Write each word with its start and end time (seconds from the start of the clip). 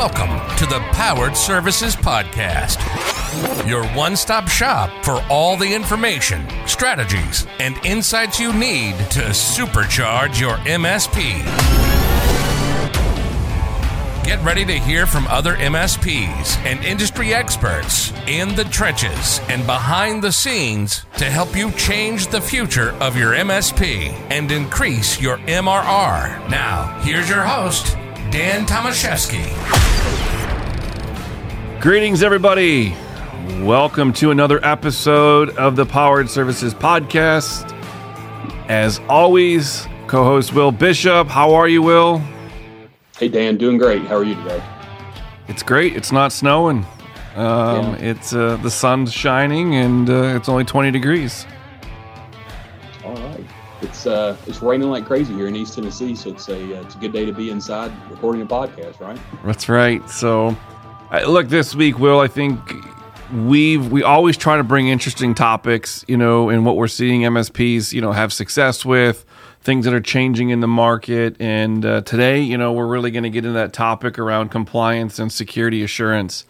Welcome 0.00 0.56
to 0.56 0.64
the 0.64 0.78
Powered 0.92 1.36
Services 1.36 1.94
Podcast, 1.94 2.78
your 3.68 3.84
one 3.88 4.16
stop 4.16 4.48
shop 4.48 5.04
for 5.04 5.22
all 5.28 5.58
the 5.58 5.74
information, 5.74 6.48
strategies, 6.66 7.46
and 7.58 7.76
insights 7.84 8.40
you 8.40 8.50
need 8.54 8.96
to 9.10 9.20
supercharge 9.28 10.40
your 10.40 10.56
MSP. 10.64 11.44
Get 14.24 14.42
ready 14.42 14.64
to 14.64 14.78
hear 14.78 15.04
from 15.04 15.26
other 15.26 15.56
MSPs 15.56 16.56
and 16.64 16.82
industry 16.82 17.34
experts 17.34 18.14
in 18.26 18.54
the 18.54 18.64
trenches 18.64 19.42
and 19.50 19.66
behind 19.66 20.22
the 20.22 20.32
scenes 20.32 21.04
to 21.18 21.26
help 21.26 21.54
you 21.54 21.70
change 21.72 22.28
the 22.28 22.40
future 22.40 22.92
of 23.02 23.18
your 23.18 23.34
MSP 23.34 24.14
and 24.30 24.50
increase 24.50 25.20
your 25.20 25.36
MRR. 25.40 26.48
Now, 26.48 26.98
here's 27.02 27.28
your 27.28 27.42
host, 27.42 27.98
Dan 28.30 28.64
Tomaszewski. 28.64 29.89
Greetings, 31.80 32.22
everybody. 32.22 32.94
Welcome 33.62 34.12
to 34.12 34.30
another 34.30 34.62
episode 34.62 35.48
of 35.56 35.76
the 35.76 35.86
Powered 35.86 36.28
Services 36.28 36.74
Podcast. 36.74 37.72
As 38.68 39.00
always, 39.08 39.86
co 40.06 40.22
host 40.22 40.52
Will 40.52 40.72
Bishop. 40.72 41.28
How 41.28 41.54
are 41.54 41.68
you, 41.68 41.80
Will? 41.80 42.22
Hey, 43.16 43.28
Dan. 43.28 43.56
Doing 43.56 43.78
great. 43.78 44.02
How 44.02 44.16
are 44.16 44.24
you 44.24 44.34
today? 44.34 44.62
It's 45.48 45.62
great. 45.62 45.96
It's 45.96 46.12
not 46.12 46.32
snowing. 46.32 46.84
Um, 47.34 47.94
yeah. 47.94 47.96
It's 47.96 48.34
uh, 48.34 48.56
the 48.56 48.70
sun's 48.70 49.10
shining 49.10 49.74
and 49.76 50.10
uh, 50.10 50.36
it's 50.36 50.50
only 50.50 50.64
20 50.64 50.90
degrees. 50.90 51.46
All 53.06 53.14
right. 53.14 53.44
It's 53.80 54.06
uh, 54.06 54.36
it's 54.46 54.60
raining 54.60 54.90
like 54.90 55.06
crazy 55.06 55.32
here 55.32 55.46
in 55.46 55.56
East 55.56 55.76
Tennessee, 55.76 56.14
so 56.14 56.28
it's 56.28 56.46
a 56.50 56.78
uh, 56.78 56.82
it's 56.82 56.94
a 56.94 56.98
good 56.98 57.14
day 57.14 57.24
to 57.24 57.32
be 57.32 57.48
inside 57.48 57.90
recording 58.10 58.42
a 58.42 58.46
podcast, 58.46 59.00
right? 59.00 59.18
That's 59.46 59.70
right. 59.70 60.06
So, 60.10 60.54
look, 61.18 61.48
this 61.48 61.74
week, 61.74 61.98
Will, 61.98 62.20
I 62.20 62.28
think 62.28 62.58
we've 63.32 63.90
we 63.90 64.02
always 64.02 64.36
try 64.36 64.56
to 64.56 64.64
bring 64.64 64.88
interesting 64.88 65.34
topics, 65.34 66.04
you 66.08 66.16
know, 66.16 66.48
and 66.48 66.64
what 66.64 66.76
we're 66.76 66.88
seeing 66.88 67.22
MSPs, 67.22 67.92
you 67.92 68.00
know, 68.00 68.12
have 68.12 68.32
success 68.32 68.84
with 68.84 69.24
things 69.60 69.84
that 69.84 69.92
are 69.92 70.00
changing 70.00 70.50
in 70.50 70.60
the 70.60 70.68
market. 70.68 71.36
And 71.40 71.84
uh, 71.84 72.00
today, 72.02 72.40
you 72.40 72.56
know, 72.56 72.72
we're 72.72 72.86
really 72.86 73.10
going 73.10 73.24
to 73.24 73.30
get 73.30 73.44
into 73.44 73.52
that 73.58 73.72
topic 73.72 74.18
around 74.18 74.50
compliance 74.50 75.18
and 75.18 75.32
security 75.32 75.82
assurance. 75.82 76.46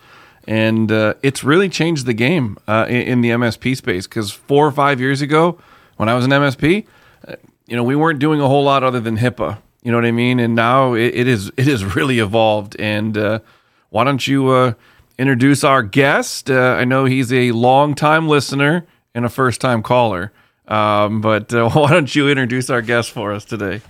And 0.46 0.90
uh, 0.92 1.14
it's 1.22 1.42
really 1.42 1.68
changed 1.68 2.06
the 2.06 2.14
game 2.14 2.56
uh, 2.66 2.86
in, 2.88 3.02
in, 3.02 3.20
the 3.20 3.30
MSP 3.30 3.76
space 3.76 4.06
because 4.06 4.30
four 4.30 4.66
or 4.66 4.72
five 4.72 5.00
years 5.00 5.22
ago, 5.22 5.58
when 5.96 6.08
I 6.08 6.14
was 6.14 6.24
an 6.24 6.30
MSP, 6.30 6.86
you 7.66 7.76
know, 7.76 7.84
we 7.84 7.94
weren't 7.94 8.18
doing 8.18 8.40
a 8.40 8.46
whole 8.46 8.64
lot 8.64 8.82
other 8.82 9.00
than 9.00 9.18
HIPAA. 9.18 9.58
You 9.82 9.92
know 9.92 9.98
what 9.98 10.04
I 10.04 10.12
mean? 10.12 10.40
And 10.40 10.54
now 10.54 10.94
it, 10.94 11.14
it 11.14 11.28
is 11.28 11.50
it 11.56 11.66
has 11.66 11.84
really 11.96 12.18
evolved. 12.18 12.76
And 12.78 13.16
uh, 13.16 13.40
why 13.91 14.05
don't 14.05 14.27
you 14.27 14.48
uh, 14.48 14.74
introduce 15.19 15.62
our 15.62 15.83
guest? 15.83 16.50
Uh, 16.50 16.77
I 16.78 16.84
know 16.84 17.05
he's 17.05 17.33
a 17.33 17.52
long 17.52 17.94
time 17.94 18.28
listener 18.28 18.86
and 19.14 19.24
a 19.24 19.28
first 19.28 19.60
time 19.60 19.82
caller. 19.82 20.32
Um, 20.66 21.20
but 21.20 21.52
uh, 21.52 21.69
why 21.74 21.91
don't 21.91 22.14
you 22.14 22.28
introduce 22.28 22.70
our 22.70 22.82
guest 22.82 23.10
for 23.10 23.32
us 23.32 23.44
today? 23.44 23.82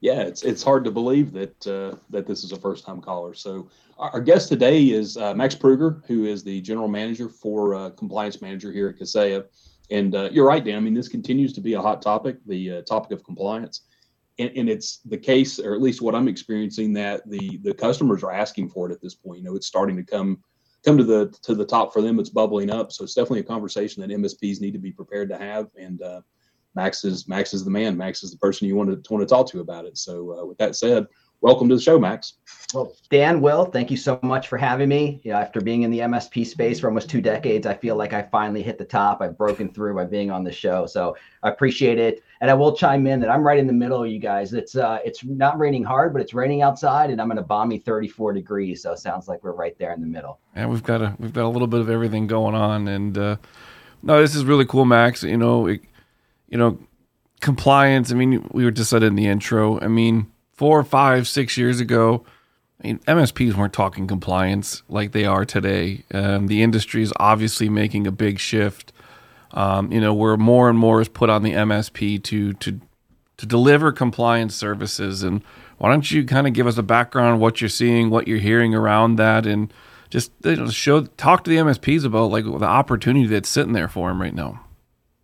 Yeah, 0.00 0.22
it's 0.22 0.42
it's 0.42 0.62
hard 0.62 0.84
to 0.84 0.90
believe 0.90 1.32
that 1.32 1.66
uh, 1.66 1.96
that 2.10 2.26
this 2.26 2.42
is 2.44 2.52
a 2.52 2.56
first 2.56 2.84
time 2.84 3.00
caller. 3.00 3.34
So 3.34 3.68
our, 3.98 4.20
guest 4.20 4.48
today 4.48 4.86
is 4.90 5.16
uh, 5.16 5.32
Max 5.32 5.54
Pruger, 5.54 6.02
who 6.06 6.24
is 6.24 6.42
the 6.42 6.60
general 6.60 6.88
manager 6.88 7.28
for 7.28 7.90
compliance 7.90 8.42
manager 8.42 8.72
here 8.72 8.88
at 8.88 8.98
Kaseya. 8.98 9.44
And 9.92 10.14
uh, 10.14 10.30
you're 10.32 10.46
right, 10.46 10.64
Dan. 10.64 10.76
I 10.76 10.80
mean, 10.80 10.94
this 10.94 11.08
continues 11.08 11.52
to 11.52 11.60
be 11.60 11.74
a 11.74 11.80
hot 11.80 12.00
topic, 12.00 12.38
the 12.46 12.78
uh, 12.78 12.82
topic 12.82 13.12
of 13.12 13.22
compliance. 13.24 13.82
And, 14.38 14.50
and, 14.56 14.68
it's 14.68 14.98
the 15.04 15.18
case, 15.18 15.58
or 15.58 15.74
at 15.74 15.82
least 15.82 16.00
what 16.00 16.14
I'm 16.14 16.26
experiencing, 16.26 16.94
that 16.94 17.28
the 17.28 17.58
the 17.62 17.74
customers 17.74 18.22
are 18.22 18.32
asking 18.32 18.70
for 18.70 18.88
it 18.88 18.92
at 18.92 19.02
this 19.02 19.14
point. 19.14 19.38
You 19.38 19.44
know, 19.44 19.56
it's 19.56 19.66
starting 19.66 19.96
to 19.96 20.02
come 20.02 20.42
come 20.84 20.96
to 20.98 21.04
the 21.04 21.34
to 21.42 21.54
the 21.54 21.66
top 21.66 21.92
for 21.92 22.00
them. 22.00 22.18
It's 22.18 22.30
bubbling 22.30 22.70
up. 22.70 22.92
So 22.92 23.04
it's 23.04 23.14
definitely 23.14 23.40
a 23.40 23.44
conversation 23.44 24.00
that 24.00 24.16
MSPs 24.16 24.60
need 24.60 24.72
to 24.72 24.78
be 24.78 24.92
prepared 24.92 25.28
to 25.30 25.38
have. 25.38 25.68
And 25.76 26.00
uh, 26.02 26.22
Max 26.74 27.04
is 27.04 27.28
Max 27.28 27.52
is 27.52 27.64
the 27.64 27.70
man. 27.70 27.96
Max 27.96 28.22
is 28.22 28.30
the 28.30 28.38
person 28.38 28.66
you 28.66 28.76
want 28.76 28.90
to 28.90 29.12
want 29.12 29.26
to 29.26 29.32
talk 29.32 29.48
to 29.48 29.60
about 29.60 29.84
it. 29.84 29.98
So 29.98 30.38
uh, 30.38 30.46
with 30.46 30.58
that 30.58 30.76
said, 30.76 31.06
welcome 31.42 31.68
to 31.68 31.74
the 31.74 31.80
show, 31.80 31.98
Max. 31.98 32.34
Well, 32.72 32.94
Dan, 33.10 33.42
Will, 33.42 33.66
thank 33.66 33.90
you 33.90 33.98
so 33.98 34.18
much 34.22 34.48
for 34.48 34.56
having 34.56 34.88
me. 34.88 35.20
You 35.24 35.32
know, 35.32 35.38
after 35.38 35.60
being 35.60 35.82
in 35.82 35.90
the 35.90 35.98
MSP 35.98 36.46
space 36.46 36.80
for 36.80 36.86
almost 36.86 37.10
two 37.10 37.20
decades, 37.20 37.66
I 37.66 37.74
feel 37.74 37.96
like 37.96 38.14
I 38.14 38.22
finally 38.22 38.62
hit 38.62 38.78
the 38.78 38.84
top. 38.84 39.20
I've 39.20 39.36
broken 39.36 39.70
through 39.70 39.94
by 39.94 40.04
being 40.04 40.30
on 40.30 40.42
the 40.42 40.52
show, 40.52 40.86
so 40.86 41.14
I 41.42 41.50
appreciate 41.50 41.98
it. 41.98 42.22
And 42.40 42.50
I 42.50 42.54
will 42.54 42.74
chime 42.74 43.06
in 43.06 43.20
that 43.20 43.28
I'm 43.28 43.42
right 43.42 43.58
in 43.58 43.66
the 43.66 43.72
middle 43.74 44.02
of 44.02 44.08
you 44.08 44.18
guys. 44.18 44.54
It's 44.54 44.74
uh, 44.74 45.00
it's 45.04 45.22
not 45.22 45.58
raining 45.58 45.84
hard, 45.84 46.14
but 46.14 46.22
it's 46.22 46.32
raining 46.32 46.62
outside, 46.62 47.10
and 47.10 47.20
I'm 47.20 47.30
in 47.30 47.38
a 47.38 47.42
balmy 47.42 47.78
34 47.78 48.32
degrees. 48.32 48.82
So 48.82 48.92
it 48.92 49.00
sounds 49.00 49.28
like 49.28 49.42
we're 49.42 49.52
right 49.52 49.76
there 49.78 49.92
in 49.92 50.00
the 50.00 50.06
middle. 50.06 50.38
And 50.54 50.70
we've 50.70 50.82
got 50.82 51.02
a 51.02 51.14
we've 51.18 51.32
got 51.32 51.44
a 51.44 51.48
little 51.48 51.68
bit 51.68 51.80
of 51.80 51.90
everything 51.90 52.26
going 52.26 52.54
on, 52.54 52.88
and 52.88 53.18
uh, 53.18 53.36
no, 54.02 54.20
this 54.20 54.34
is 54.34 54.44
really 54.44 54.64
cool, 54.64 54.86
Max. 54.86 55.22
You 55.22 55.36
know, 55.36 55.66
it, 55.66 55.82
you 56.48 56.56
know, 56.56 56.78
compliance. 57.40 58.10
I 58.10 58.14
mean, 58.14 58.48
we 58.52 58.64
were 58.64 58.70
just 58.70 58.88
said 58.88 59.02
in 59.02 59.14
the 59.14 59.26
intro. 59.26 59.78
I 59.80 59.88
mean 59.88 60.32
four, 60.52 60.82
five, 60.84 61.26
six 61.26 61.56
years 61.56 61.80
ago, 61.80 62.24
I 62.82 62.88
mean, 62.88 62.98
MSPs 63.00 63.54
weren't 63.54 63.72
talking 63.72 64.06
compliance 64.06 64.82
like 64.88 65.12
they 65.12 65.24
are 65.24 65.44
today. 65.44 66.04
Um, 66.12 66.48
the 66.48 66.62
industry 66.62 67.02
is 67.02 67.12
obviously 67.16 67.68
making 67.68 68.06
a 68.06 68.12
big 68.12 68.38
shift. 68.38 68.92
Um, 69.52 69.92
you 69.92 70.00
know, 70.00 70.14
where 70.14 70.36
more 70.38 70.70
and 70.70 70.78
more 70.78 71.02
is 71.02 71.08
put 71.08 71.28
on 71.28 71.42
the 71.42 71.52
MSP 71.52 72.22
to 72.24 72.54
to 72.54 72.80
to 73.36 73.46
deliver 73.46 73.92
compliance 73.92 74.54
services. 74.54 75.22
And 75.22 75.42
why 75.78 75.90
don't 75.90 76.10
you 76.10 76.24
kind 76.24 76.46
of 76.46 76.54
give 76.54 76.66
us 76.66 76.78
a 76.78 76.82
background 76.82 77.34
on 77.34 77.38
what 77.40 77.60
you're 77.60 77.68
seeing, 77.68 78.08
what 78.08 78.26
you're 78.26 78.38
hearing 78.38 78.74
around 78.74 79.16
that, 79.16 79.46
and 79.46 79.72
just 80.08 80.32
you 80.44 80.56
know, 80.56 80.70
show 80.70 81.02
talk 81.02 81.44
to 81.44 81.50
the 81.50 81.56
MSPs 81.56 82.04
about 82.04 82.30
like 82.30 82.44
the 82.44 82.64
opportunity 82.64 83.26
that's 83.26 83.48
sitting 83.48 83.72
there 83.72 83.88
for 83.88 84.08
them 84.08 84.20
right 84.20 84.34
now. 84.34 84.64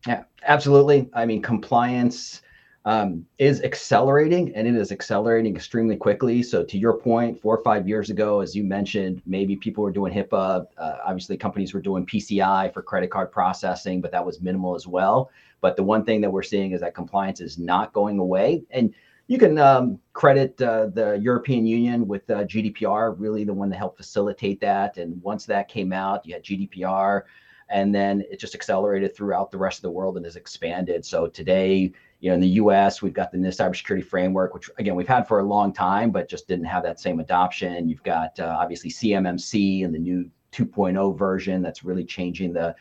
Yeah, 0.06 0.25
absolutely. 0.43 1.09
I 1.15 1.27
mean, 1.27 1.43
compliance 1.43 2.43
um, 2.88 3.26
is 3.37 3.60
accelerating 3.60 4.50
and 4.56 4.66
it 4.66 4.75
is 4.75 4.93
accelerating 4.93 5.54
extremely 5.54 5.94
quickly. 5.94 6.43
So, 6.43 6.65
to 6.65 6.78
your 6.78 6.94
point, 6.94 7.38
four 7.38 7.54
or 7.54 7.62
five 7.62 7.87
years 7.87 8.09
ago, 8.09 8.41
as 8.41 8.56
you 8.56 8.65
mentioned, 8.65 9.21
maybe 9.26 9.56
people 9.56 9.84
were 9.84 9.91
doing 9.91 10.10
HIPAA. 10.10 10.66
Uh, 10.78 10.97
obviously, 11.04 11.37
companies 11.37 11.75
were 11.75 11.82
doing 11.82 12.06
PCI 12.06 12.72
for 12.72 12.81
credit 12.81 13.10
card 13.10 13.31
processing, 13.31 14.00
but 14.00 14.10
that 14.12 14.25
was 14.25 14.41
minimal 14.41 14.75
as 14.75 14.87
well. 14.87 15.31
But 15.60 15.76
the 15.76 15.82
one 15.82 16.03
thing 16.03 16.22
that 16.22 16.31
we're 16.31 16.43
seeing 16.43 16.72
is 16.72 16.81
that 16.81 16.94
compliance 16.94 17.43
is 17.43 17.59
not 17.59 17.93
going 17.93 18.19
away. 18.19 18.62
And 18.71 18.94
you 19.26 19.37
can 19.37 19.59
um, 19.59 20.00
credit 20.15 20.59
uh, 20.62 20.87
the 20.87 21.19
European 21.20 21.66
Union 21.66 22.09
with 22.09 22.31
uh, 22.31 22.44
GDPR, 22.44 23.15
really 23.19 23.44
the 23.44 23.53
one 23.53 23.69
that 23.69 23.76
helped 23.76 23.99
facilitate 23.99 24.62
that. 24.62 24.97
And 24.97 25.22
once 25.22 25.44
that 25.44 25.69
came 25.69 25.93
out, 25.93 26.25
you 26.25 26.32
had 26.32 26.43
GDPR, 26.43 27.25
and 27.71 27.95
then 27.95 28.23
it 28.31 28.39
just 28.39 28.55
accelerated 28.55 29.15
throughout 29.15 29.51
the 29.51 29.59
rest 29.59 29.79
of 29.79 29.83
the 29.83 29.91
world 29.91 30.17
and 30.17 30.25
has 30.25 30.37
expanded. 30.37 31.05
So 31.05 31.27
today, 31.27 31.93
you 32.21 32.31
know, 32.31 32.34
in 32.34 32.41
the 32.41 32.49
U.S., 32.49 33.03
we've 33.03 33.12
got 33.12 33.31
the 33.31 33.39
NIST 33.39 33.59
cybersecurity 33.59 34.05
framework, 34.05 34.55
which 34.55 34.71
again 34.79 34.95
we've 34.95 35.09
had 35.09 35.29
for 35.29 35.41
a 35.41 35.45
long 35.45 35.73
time, 35.73 36.11
but 36.11 36.29
just 36.29 36.49
didn't 36.49 36.65
have 36.65 36.83
that 36.83 37.01
same 37.01 37.21
adoption. 37.21 37.89
You've 37.89 38.03
got 38.03 38.39
uh, 38.41 38.56
obviously 38.59 38.91
CMMC 38.91 39.84
and 39.84 39.95
the 39.95 39.99
new 39.99 40.31
2.0 40.53 41.19
version 41.19 41.62
that's 41.62 41.84
really 41.84 42.05
changing 42.05 42.53
the 42.53 42.75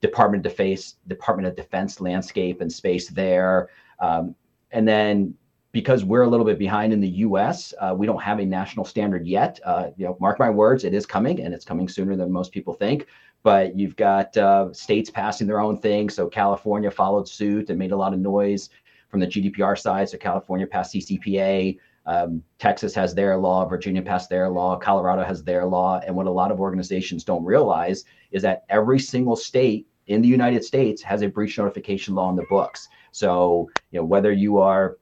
Department 0.00 0.44
of 0.44 0.52
Defense 0.52 0.96
Department 1.06 1.46
of 1.46 1.56
Defense 1.56 2.00
landscape 2.00 2.60
and 2.60 2.72
space 2.72 3.08
there. 3.08 3.68
Um, 4.00 4.34
and 4.72 4.86
then 4.86 5.34
because 5.70 6.04
we're 6.04 6.22
a 6.22 6.28
little 6.28 6.44
bit 6.44 6.58
behind 6.58 6.92
in 6.92 7.00
the 7.00 7.08
U.S., 7.08 7.72
uh, 7.80 7.94
we 7.96 8.06
don't 8.06 8.22
have 8.22 8.40
a 8.40 8.44
national 8.44 8.84
standard 8.84 9.26
yet. 9.26 9.58
Uh, 9.64 9.90
you 9.96 10.04
know, 10.04 10.18
mark 10.20 10.38
my 10.38 10.50
words, 10.50 10.84
it 10.84 10.92
is 10.92 11.06
coming, 11.06 11.40
and 11.40 11.54
it's 11.54 11.64
coming 11.64 11.88
sooner 11.88 12.14
than 12.14 12.30
most 12.30 12.52
people 12.52 12.74
think 12.74 13.06
but 13.42 13.76
you've 13.78 13.96
got 13.96 14.36
uh, 14.36 14.72
states 14.72 15.10
passing 15.10 15.46
their 15.46 15.60
own 15.60 15.78
thing. 15.78 16.08
So 16.08 16.28
California 16.28 16.90
followed 16.90 17.28
suit 17.28 17.70
and 17.70 17.78
made 17.78 17.92
a 17.92 17.96
lot 17.96 18.12
of 18.12 18.20
noise 18.20 18.70
from 19.08 19.20
the 19.20 19.26
GDPR 19.26 19.78
side. 19.78 20.08
So 20.08 20.18
California 20.18 20.66
passed 20.66 20.94
CCPA. 20.94 21.78
Um, 22.06 22.42
Texas 22.58 22.94
has 22.94 23.14
their 23.14 23.36
law. 23.36 23.64
Virginia 23.64 24.02
passed 24.02 24.28
their 24.28 24.48
law. 24.48 24.76
Colorado 24.76 25.24
has 25.24 25.42
their 25.44 25.66
law. 25.66 26.00
And 26.06 26.14
what 26.16 26.26
a 26.26 26.30
lot 26.30 26.50
of 26.50 26.60
organizations 26.60 27.24
don't 27.24 27.44
realize 27.44 28.04
is 28.30 28.42
that 28.42 28.64
every 28.68 28.98
single 28.98 29.36
state 29.36 29.86
in 30.06 30.22
the 30.22 30.28
United 30.28 30.64
States 30.64 31.02
has 31.02 31.22
a 31.22 31.28
breach 31.28 31.58
notification 31.58 32.14
law 32.14 32.30
in 32.30 32.36
the 32.36 32.46
books. 32.48 32.88
So 33.12 33.70
you 33.90 34.00
know 34.00 34.04
whether 34.04 34.32
you 34.32 34.58
are 34.58 34.98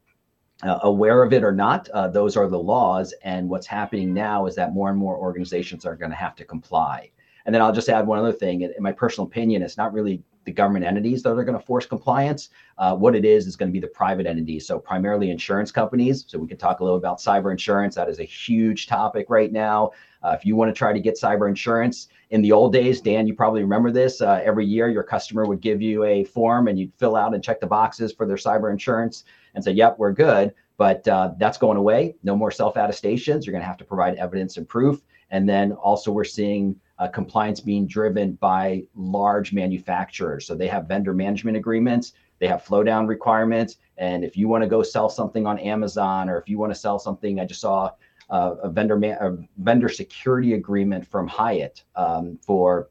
uh, 0.63 0.79
aware 0.83 1.23
of 1.23 1.33
it 1.33 1.43
or 1.43 1.53
not, 1.53 1.89
uh, 1.91 2.09
those 2.09 2.37
are 2.37 2.49
the 2.49 2.59
laws. 2.59 3.15
And 3.25 3.49
what's 3.49 3.67
happening 3.67 4.13
now 4.13 4.47
is 4.47 4.55
that 4.57 4.75
more 4.75 4.91
and 4.91 4.99
more 4.99 5.17
organizations 5.17 5.87
are 5.87 5.97
going 5.97 6.11
to 6.11 6.17
have 6.17 6.35
to 6.37 6.45
comply. 6.45 7.11
And 7.50 7.55
then 7.56 7.62
I'll 7.62 7.73
just 7.73 7.88
add 7.88 8.06
one 8.06 8.17
other 8.17 8.32
thing. 8.32 8.61
In, 8.61 8.73
my 8.79 8.93
personal 8.93 9.26
opinion, 9.26 9.61
it's 9.61 9.76
not 9.76 9.93
really 9.93 10.23
the 10.44 10.52
government 10.52 10.85
entities 10.85 11.25
that 11.25 11.31
are 11.31 11.43
going 11.43 11.58
to 11.58 11.67
force 11.67 11.85
compliance. 11.85 12.50
Uh, 12.79 12.94
what 12.94 13.17
it 13.17 13.25
is 13.25 13.49
is 13.49 13.56
going 13.56 13.69
to 13.69 13.73
be 13.73 13.81
the 13.81 13.88
private 13.88 14.25
entities. 14.25 14.69
So 14.69 14.79
primarily 14.79 15.32
insurance 15.32 15.73
companies. 15.73 16.25
So 16.29 16.38
we 16.38 16.47
can 16.47 16.58
talk 16.58 16.79
a 16.79 16.85
little 16.85 16.97
about 16.97 17.19
cyber 17.19 17.50
insurance. 17.50 17.97
That 17.97 18.08
is 18.08 18.20
a 18.20 18.25
huge 18.25 18.87
topic 18.87 19.26
right 19.29 19.50
now. 19.50 19.91
Uh, 20.23 20.37
if 20.38 20.47
you 20.47 20.55
want 20.55 20.73
to 20.73 20.79
try 20.79 20.93
to 20.93 21.00
get 21.00 21.19
cyber 21.20 21.49
insurance, 21.49 22.06
in 22.31 22.41
the 22.41 22.52
old 22.52 22.73
days, 22.73 23.00
Dan, 23.00 23.26
you 23.26 23.35
probably 23.35 23.62
remember 23.62 23.91
this. 23.91 24.20
Uh, 24.20 24.41
every 24.44 24.64
year, 24.64 24.88
your 24.88 25.02
customer 25.02 25.44
would 25.44 25.61
give 25.61 25.82
you 25.82 26.05
a 26.05 26.23
form 26.23 26.69
and 26.69 26.79
you'd 26.79 26.94
fill 26.99 27.17
out 27.17 27.35
and 27.35 27.43
check 27.43 27.58
the 27.58 27.67
boxes 27.67 28.12
for 28.12 28.26
their 28.26 28.37
cyber 28.37 28.70
insurance 28.70 29.25
and 29.56 29.64
say, 29.64 29.73
"Yep, 29.73 29.99
we're 29.99 30.12
good." 30.12 30.55
but 30.76 31.06
uh, 31.08 31.32
that's 31.37 31.58
going 31.58 31.76
away. 31.76 32.14
No 32.23 32.35
more 32.35 32.50
self 32.50 32.76
attestations. 32.76 33.44
You're 33.44 33.52
going 33.52 33.61
to 33.61 33.69
have 33.69 33.76
to 33.76 33.85
provide 33.85 34.14
evidence 34.14 34.56
and 34.56 34.67
proof. 34.67 35.02
And 35.31 35.47
then 35.47 35.73
also, 35.73 36.11
we're 36.11 36.25
seeing 36.25 36.75
uh, 37.00 37.08
compliance 37.08 37.61
being 37.61 37.87
driven 37.87 38.32
by 38.35 38.85
large 38.94 39.52
manufacturers. 39.52 40.47
So 40.47 40.55
they 40.55 40.69
have 40.69 40.87
vendor 40.87 41.14
management 41.14 41.56
agreements, 41.56 42.12
they 42.38 42.47
have 42.47 42.62
flow 42.62 42.85
down 42.85 43.06
requirements. 43.06 43.79
And 43.97 44.23
if 44.23 44.37
you 44.37 44.49
want 44.49 44.62
to 44.62 44.69
go 44.69 44.82
sell 44.82 45.08
something 45.08 45.47
on 45.47 45.58
Amazon, 45.58 46.29
or 46.29 46.38
if 46.38 46.49
you 46.49 46.58
want 46.58 46.73
to 46.73 46.79
sell 46.79 46.99
something, 46.99 47.41
I 47.41 47.47
just 47.47 47.61
saw 47.61 47.91
uh, 48.29 48.55
a 48.62 48.70
vendor 48.70 48.97
man, 48.97 49.17
a 49.20 49.37
vendor 49.62 49.88
security 49.88 50.55
agreement 50.55 51.06
from 51.06 51.26
Hyatt 51.26 51.82
um, 51.97 52.38
for 52.41 52.91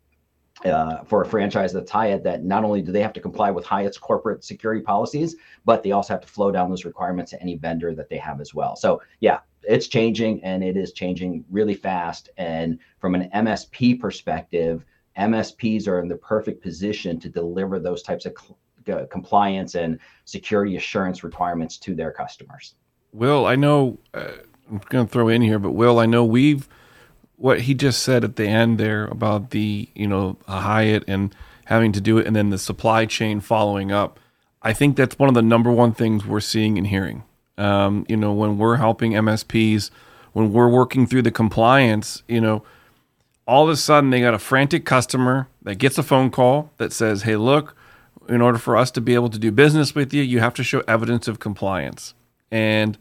uh, 0.66 1.04
for 1.04 1.22
a 1.22 1.26
franchise 1.26 1.72
that's 1.72 1.92
Hyatt 1.92 2.24
that 2.24 2.44
not 2.44 2.64
only 2.64 2.82
do 2.82 2.92
they 2.92 3.02
have 3.02 3.14
to 3.14 3.22
comply 3.22 3.52
with 3.52 3.66
Hyatt's 3.66 3.98
corporate 3.98 4.44
security 4.44 4.82
policies, 4.82 5.36
but 5.66 5.84
they 5.84 5.92
also 5.92 6.14
have 6.14 6.22
to 6.22 6.28
flow 6.28 6.52
down 6.52 6.70
those 6.70 6.86
requirements 6.86 7.32
to 7.32 7.42
any 7.42 7.56
vendor 7.56 7.94
that 7.96 8.10
they 8.10 8.18
have 8.18 8.42
as 8.42 8.54
well. 8.54 8.76
So 8.76 9.02
yeah, 9.20 9.40
it's 9.64 9.88
changing 9.88 10.44
and 10.44 10.64
it 10.64 10.76
is 10.78 10.92
changing 10.92 11.46
really 11.50 11.76
fast. 11.76 12.30
And 12.38 12.80
from 13.00 13.16
an 13.16 13.30
MSP 13.34 14.00
perspective, 14.00 14.86
MSPs 15.18 15.88
are 15.88 16.00
in 16.02 16.08
the 16.08 16.18
perfect 16.18 16.62
position 16.62 17.20
to 17.20 17.30
deliver 17.30 17.80
those 17.80 18.02
types 18.02 18.26
of 18.26 18.34
cl- 18.38 18.58
uh, 18.90 19.06
compliance 19.08 19.76
and 19.76 20.00
security 20.26 20.76
assurance 20.76 21.24
requirements 21.24 21.78
to 21.78 21.94
their 21.94 22.12
customers. 22.12 22.76
Will, 23.14 23.46
I 23.46 23.56
know 23.56 23.98
uh, 24.14 24.32
I'm 24.70 24.82
going 24.90 25.06
to 25.06 25.12
throw 25.12 25.28
in 25.28 25.42
here, 25.42 25.60
but 25.60 25.72
Will, 25.72 26.00
I 26.00 26.06
know 26.06 26.24
we've 26.24 26.68
what 27.40 27.62
he 27.62 27.74
just 27.74 28.04
said 28.04 28.24
at 28.24 28.36
the 28.36 28.48
end 28.48 28.78
there 28.78 29.06
about 29.06 29.52
the 29.52 29.90
you 29.96 30.08
know 30.08 30.38
Hyatt 30.48 31.06
and 31.08 31.34
having 31.66 31.92
to 31.94 32.02
do 32.02 32.18
it, 32.18 32.28
and 32.28 32.36
then 32.36 32.50
the 32.50 32.58
supply 32.58 33.06
chain 33.06 33.40
following 33.40 33.92
up. 33.92 34.20
I 34.62 34.74
think 34.74 34.98
that's 34.98 35.18
one 35.18 35.30
of 35.30 35.36
the 35.36 35.42
number 35.42 35.72
one 35.72 35.94
things 35.94 36.26
we're 36.26 36.42
seeing 36.42 36.78
and 36.78 36.86
hearing. 36.86 37.24
Um, 37.58 38.06
you 38.10 38.18
know, 38.18 38.34
when 38.34 38.58
we're 38.58 38.76
helping 38.76 39.14
MSPs, 39.14 39.90
when 40.34 40.52
we're 40.52 40.68
working 40.68 41.08
through 41.08 41.22
the 41.22 41.32
compliance, 41.32 42.24
you 42.28 42.42
know, 42.42 42.64
all 43.48 43.64
of 43.64 43.70
a 43.70 43.78
sudden 43.78 44.10
they 44.10 44.20
got 44.20 44.34
a 44.34 44.40
frantic 44.40 44.86
customer 44.86 45.48
that 45.62 45.76
gets 45.76 45.98
a 45.98 46.04
phone 46.04 46.30
call 46.30 46.72
that 46.78 46.92
says, 46.92 47.22
"Hey, 47.24 47.38
look, 47.38 47.76
in 48.28 48.42
order 48.42 48.58
for 48.58 48.76
us 48.76 48.92
to 48.92 49.02
be 49.02 49.16
able 49.16 49.30
to 49.30 49.40
do 49.40 49.52
business 49.52 49.96
with 49.96 50.14
you, 50.14 50.22
you 50.22 50.40
have 50.40 50.54
to 50.56 50.64
show 50.64 50.84
evidence 50.90 51.28
of 51.28 51.40
compliance." 51.40 52.14
And 52.52 52.98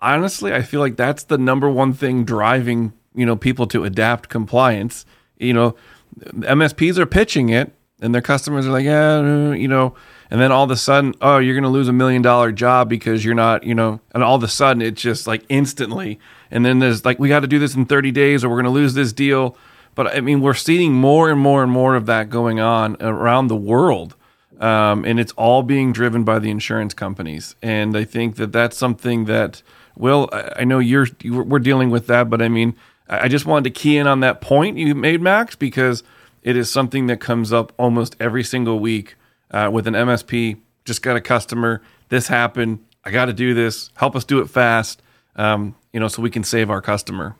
honestly, 0.00 0.54
I 0.54 0.62
feel 0.62 0.80
like 0.80 0.96
that's 0.96 1.24
the 1.24 1.38
number 1.38 1.68
one 1.68 1.92
thing 1.92 2.24
driving 2.24 2.94
you 3.16 3.26
know 3.26 3.36
people 3.36 3.66
to 3.68 3.84
adapt 3.84 4.28
compliance. 4.28 5.04
You 5.38 5.52
know, 5.52 5.76
MSPs 6.20 6.98
are 6.98 7.06
pitching 7.06 7.48
it, 7.48 7.72
and 8.00 8.14
their 8.14 8.22
customers 8.22 8.66
are 8.66 8.70
like, 8.70 8.84
yeah, 8.84 9.52
you 9.52 9.68
know, 9.68 9.94
and 10.30 10.40
then 10.40 10.52
all 10.52 10.64
of 10.64 10.70
a 10.70 10.76
sudden, 10.76 11.14
oh, 11.20 11.38
you're 11.38 11.54
going 11.54 11.64
to 11.64 11.70
lose 11.70 11.88
a 11.88 11.92
million 11.92 12.22
dollar 12.22 12.52
job 12.52 12.88
because 12.88 13.24
you're 13.24 13.34
not, 13.34 13.64
you 13.64 13.74
know, 13.74 14.00
and 14.14 14.22
all 14.22 14.36
of 14.36 14.42
a 14.42 14.48
sudden 14.48 14.82
it's 14.82 15.00
just 15.00 15.26
like 15.26 15.44
instantly, 15.48 16.18
and 16.50 16.64
then 16.64 16.78
there's 16.78 17.04
like 17.04 17.18
we 17.18 17.28
got 17.28 17.40
to 17.40 17.46
do 17.46 17.58
this 17.58 17.74
in 17.74 17.86
30 17.86 18.10
days 18.12 18.44
or 18.44 18.48
we're 18.48 18.56
going 18.56 18.64
to 18.64 18.70
lose 18.70 18.94
this 18.94 19.12
deal. 19.12 19.56
But 19.94 20.14
I 20.14 20.20
mean, 20.20 20.40
we're 20.42 20.54
seeing 20.54 20.92
more 20.92 21.30
and 21.30 21.40
more 21.40 21.62
and 21.62 21.72
more 21.72 21.96
of 21.96 22.06
that 22.06 22.28
going 22.28 22.60
on 22.60 22.96
around 23.00 23.48
the 23.48 23.56
world. 23.56 24.14
Um, 24.60 25.04
and 25.04 25.20
it's 25.20 25.32
all 25.32 25.62
being 25.62 25.92
driven 25.92 26.24
by 26.24 26.38
the 26.38 26.50
insurance 26.50 26.94
companies. 26.94 27.56
And 27.62 27.96
I 27.96 28.04
think 28.04 28.36
that 28.36 28.52
that's 28.52 28.76
something 28.76 29.26
that, 29.26 29.62
well, 29.96 30.30
I 30.32 30.64
know 30.64 30.78
you're, 30.78 31.08
we're 31.24 31.58
dealing 31.58 31.90
with 31.90 32.06
that, 32.06 32.30
but 32.30 32.40
I 32.40 32.48
mean, 32.48 32.74
I 33.08 33.28
just 33.28 33.46
wanted 33.46 33.64
to 33.64 33.78
key 33.80 33.96
in 33.96 34.06
on 34.06 34.20
that 34.20 34.40
point 34.40 34.78
you 34.78 34.94
made, 34.94 35.20
Max, 35.20 35.54
because 35.54 36.02
it 36.42 36.56
is 36.56 36.70
something 36.70 37.06
that 37.06 37.20
comes 37.20 37.52
up 37.52 37.72
almost 37.76 38.16
every 38.18 38.42
single 38.42 38.78
week 38.80 39.16
uh, 39.50 39.70
with 39.72 39.86
an 39.86 39.94
MSP. 39.94 40.58
Just 40.84 41.02
got 41.02 41.16
a 41.16 41.20
customer. 41.20 41.82
This 42.08 42.28
happened. 42.28 42.84
I 43.04 43.10
got 43.10 43.26
to 43.26 43.32
do 43.32 43.54
this. 43.54 43.90
Help 43.94 44.16
us 44.16 44.24
do 44.24 44.40
it 44.40 44.50
fast. 44.50 45.02
Um, 45.36 45.76
you 45.92 46.00
know, 46.00 46.08
so 46.08 46.22
we 46.22 46.30
can 46.30 46.44
save 46.44 46.70
our 46.70 46.80
customer. 46.80 47.36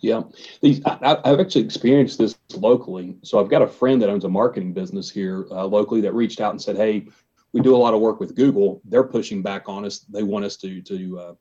Yeah, 0.00 0.22
These, 0.60 0.80
I, 0.84 1.18
have 1.24 1.40
actually 1.40 1.64
experienced 1.64 2.18
this 2.18 2.38
locally. 2.54 3.16
So 3.22 3.40
I've 3.40 3.50
got 3.50 3.62
a 3.62 3.66
friend 3.66 4.00
that 4.00 4.08
owns 4.08 4.24
a 4.24 4.28
marketing 4.28 4.72
business 4.72 5.10
here 5.10 5.46
uh, 5.50 5.66
locally 5.66 6.00
that 6.02 6.14
reached 6.14 6.40
out 6.40 6.52
and 6.52 6.62
said, 6.62 6.76
"Hey, 6.76 7.08
we 7.52 7.60
do 7.60 7.74
a 7.74 7.78
lot 7.78 7.94
of 7.94 8.00
work 8.00 8.20
with 8.20 8.36
Google. 8.36 8.80
They're 8.84 9.02
pushing 9.02 9.42
back 9.42 9.68
on 9.68 9.84
us. 9.84 10.00
They 10.00 10.22
want 10.22 10.44
us 10.44 10.56
to 10.58 10.80
to 10.82 11.18
uh, 11.18 11.34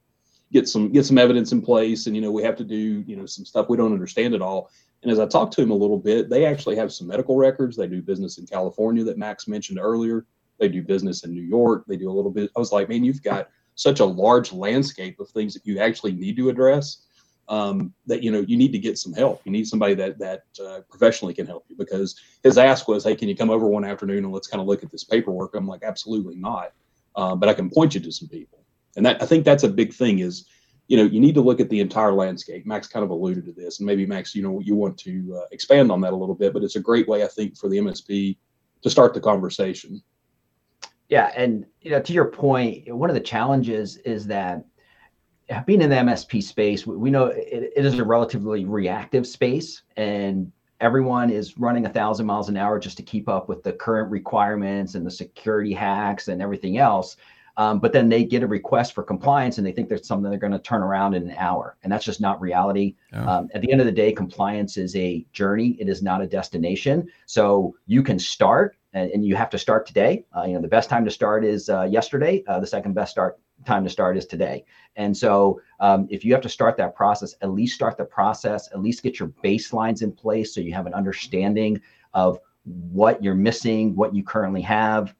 get 0.51 0.67
some 0.67 0.91
get 0.91 1.05
some 1.05 1.17
evidence 1.17 1.51
in 1.51 1.61
place 1.61 2.07
and 2.07 2.15
you 2.15 2.21
know 2.21 2.31
we 2.31 2.43
have 2.43 2.55
to 2.55 2.63
do 2.63 3.03
you 3.05 3.15
know 3.15 3.25
some 3.25 3.45
stuff 3.45 3.69
we 3.69 3.77
don't 3.77 3.93
understand 3.93 4.33
at 4.33 4.41
all. 4.41 4.69
And 5.03 5.11
as 5.11 5.19
i 5.19 5.25
talked 5.25 5.53
to 5.53 5.61
him 5.61 5.71
a 5.71 5.75
little 5.75 5.97
bit 5.97 6.29
they 6.29 6.45
actually 6.45 6.75
have 6.77 6.91
some 6.91 7.07
medical 7.07 7.35
records. 7.35 7.75
They 7.75 7.87
do 7.87 8.01
business 8.01 8.37
in 8.37 8.45
california 8.45 9.03
that 9.03 9.17
max 9.17 9.47
mentioned 9.47 9.79
earlier. 9.79 10.25
They 10.59 10.67
do 10.67 10.81
business 10.81 11.23
in 11.23 11.33
new 11.33 11.43
york. 11.43 11.85
They 11.87 11.97
do 11.97 12.09
a 12.09 12.13
little 12.13 12.31
bit 12.31 12.49
i 12.55 12.59
was 12.59 12.71
like 12.71 12.89
man 12.89 13.03
you've 13.03 13.23
got 13.23 13.49
such 13.75 13.99
a 13.99 14.05
large 14.05 14.51
landscape 14.51 15.19
of 15.19 15.29
things 15.29 15.53
that 15.53 15.65
you 15.65 15.79
actually 15.79 16.11
need 16.11 16.35
to 16.35 16.49
address 16.49 17.03
um, 17.49 17.93
that 18.07 18.23
you 18.23 18.31
know 18.31 18.41
you 18.41 18.57
need 18.57 18.71
to 18.73 18.79
get 18.79 18.97
some 18.97 19.13
help. 19.13 19.41
You 19.45 19.51
need 19.51 19.67
somebody 19.67 19.93
that 19.95 20.19
that 20.19 20.43
uh, 20.61 20.81
professionally 20.89 21.33
can 21.33 21.45
help 21.45 21.65
you. 21.69 21.77
Because 21.77 22.19
his 22.43 22.57
ask 22.57 22.87
was 22.87 23.03
hey 23.03 23.15
can 23.15 23.29
you 23.29 23.35
come 23.35 23.49
over 23.49 23.67
one 23.67 23.85
afternoon 23.85 24.25
and 24.25 24.33
let's 24.33 24.47
kind 24.47 24.61
of 24.61 24.67
look 24.67 24.83
at 24.83 24.91
this 24.91 25.03
paperwork? 25.03 25.55
I'm 25.55 25.67
like 25.67 25.83
absolutely 25.83 26.35
not. 26.35 26.73
Uh, 27.15 27.35
but 27.35 27.49
i 27.49 27.53
can 27.53 27.67
point 27.67 27.95
you 27.95 27.99
to 27.99 28.11
some 28.11 28.27
people 28.27 28.56
and 28.97 29.05
that 29.05 29.21
I 29.21 29.25
think 29.25 29.45
that's 29.45 29.63
a 29.63 29.69
big 29.69 29.93
thing 29.93 30.19
is, 30.19 30.45
you 30.87 30.97
know, 30.97 31.03
you 31.03 31.19
need 31.19 31.35
to 31.35 31.41
look 31.41 31.59
at 31.59 31.69
the 31.69 31.79
entire 31.79 32.13
landscape. 32.13 32.65
Max 32.65 32.87
kind 32.87 33.03
of 33.03 33.11
alluded 33.11 33.45
to 33.45 33.51
this, 33.53 33.79
and 33.79 33.85
maybe 33.85 34.05
Max, 34.05 34.35
you 34.35 34.41
know, 34.41 34.59
you 34.59 34.75
want 34.75 34.97
to 34.99 35.39
uh, 35.39 35.45
expand 35.51 35.91
on 35.91 36.01
that 36.01 36.13
a 36.13 36.15
little 36.15 36.35
bit, 36.35 36.53
but 36.53 36.63
it's 36.63 36.75
a 36.75 36.81
great 36.81 37.07
way 37.07 37.23
I 37.23 37.27
think 37.27 37.57
for 37.57 37.69
the 37.69 37.77
MSP 37.77 38.37
to 38.81 38.89
start 38.89 39.13
the 39.13 39.21
conversation. 39.21 40.01
Yeah, 41.09 41.31
and 41.35 41.65
you 41.81 41.91
know, 41.91 42.01
to 42.01 42.13
your 42.13 42.25
point, 42.25 42.93
one 42.93 43.09
of 43.09 43.13
the 43.13 43.21
challenges 43.21 43.97
is 43.97 44.27
that 44.27 44.65
being 45.65 45.81
in 45.81 45.89
the 45.89 45.95
MSP 45.95 46.43
space, 46.43 46.85
we 46.85 47.09
know 47.09 47.27
it, 47.27 47.71
it 47.75 47.85
is 47.85 47.99
a 47.99 48.03
relatively 48.03 48.65
reactive 48.65 49.25
space, 49.25 49.83
and 49.95 50.51
everyone 50.79 51.29
is 51.29 51.57
running 51.57 51.85
a 51.85 51.89
thousand 51.89 52.25
miles 52.25 52.49
an 52.49 52.57
hour 52.57 52.79
just 52.79 52.97
to 52.97 53.03
keep 53.03 53.29
up 53.29 53.47
with 53.47 53.63
the 53.63 53.73
current 53.73 54.11
requirements 54.11 54.95
and 54.95 55.05
the 55.05 55.11
security 55.11 55.73
hacks 55.73 56.27
and 56.27 56.41
everything 56.41 56.77
else. 56.77 57.17
Um, 57.57 57.79
but 57.79 57.91
then 57.91 58.07
they 58.07 58.23
get 58.23 58.43
a 58.43 58.47
request 58.47 58.93
for 58.93 59.03
compliance 59.03 59.57
and 59.57 59.65
they 59.65 59.71
think 59.71 59.89
there's 59.89 60.07
something 60.07 60.29
they're 60.29 60.39
going 60.39 60.53
to 60.53 60.59
turn 60.59 60.83
around 60.83 61.15
in 61.15 61.23
an 61.23 61.35
hour. 61.37 61.75
And 61.81 61.91
that's 61.91 62.05
just 62.05 62.21
not 62.21 62.39
reality. 62.39 62.95
Um, 63.27 63.49
at 63.53 63.61
the 63.61 63.71
end 63.71 63.81
of 63.81 63.87
the 63.87 63.91
day, 63.91 64.11
compliance 64.13 64.77
is 64.77 64.95
a 64.95 65.25
journey, 65.33 65.75
it 65.79 65.89
is 65.89 66.03
not 66.03 66.21
a 66.21 66.27
destination. 66.27 67.07
So 67.25 67.75
you 67.87 68.03
can 68.03 68.19
start 68.19 68.77
and, 68.93 69.09
and 69.09 69.25
you 69.25 69.35
have 69.35 69.49
to 69.49 69.57
start 69.57 69.87
today. 69.87 70.25
Uh, 70.35 70.43
you 70.43 70.53
know, 70.53 70.61
the 70.61 70.67
best 70.67 70.87
time 70.87 71.03
to 71.05 71.11
start 71.11 71.43
is 71.43 71.67
uh, 71.67 71.83
yesterday, 71.83 72.43
uh, 72.47 72.59
the 72.59 72.67
second 72.67 72.93
best 72.93 73.11
start 73.11 73.39
time 73.65 73.83
to 73.83 73.89
start 73.89 74.17
is 74.17 74.27
today. 74.27 74.63
And 74.95 75.17
so 75.17 75.59
um, 75.79 76.07
if 76.11 76.23
you 76.23 76.33
have 76.33 76.41
to 76.43 76.49
start 76.49 76.77
that 76.77 76.95
process, 76.95 77.33
at 77.41 77.49
least 77.49 77.73
start 77.73 77.97
the 77.97 78.05
process, 78.05 78.69
at 78.71 78.81
least 78.81 79.01
get 79.01 79.19
your 79.19 79.29
baselines 79.43 80.03
in 80.03 80.11
place 80.11 80.53
so 80.53 80.61
you 80.61 80.73
have 80.73 80.85
an 80.85 80.93
understanding 80.93 81.81
of 82.13 82.39
what 82.63 83.23
you're 83.23 83.35
missing, 83.35 83.95
what 83.95 84.13
you 84.13 84.23
currently 84.23 84.61
have, 84.61 85.15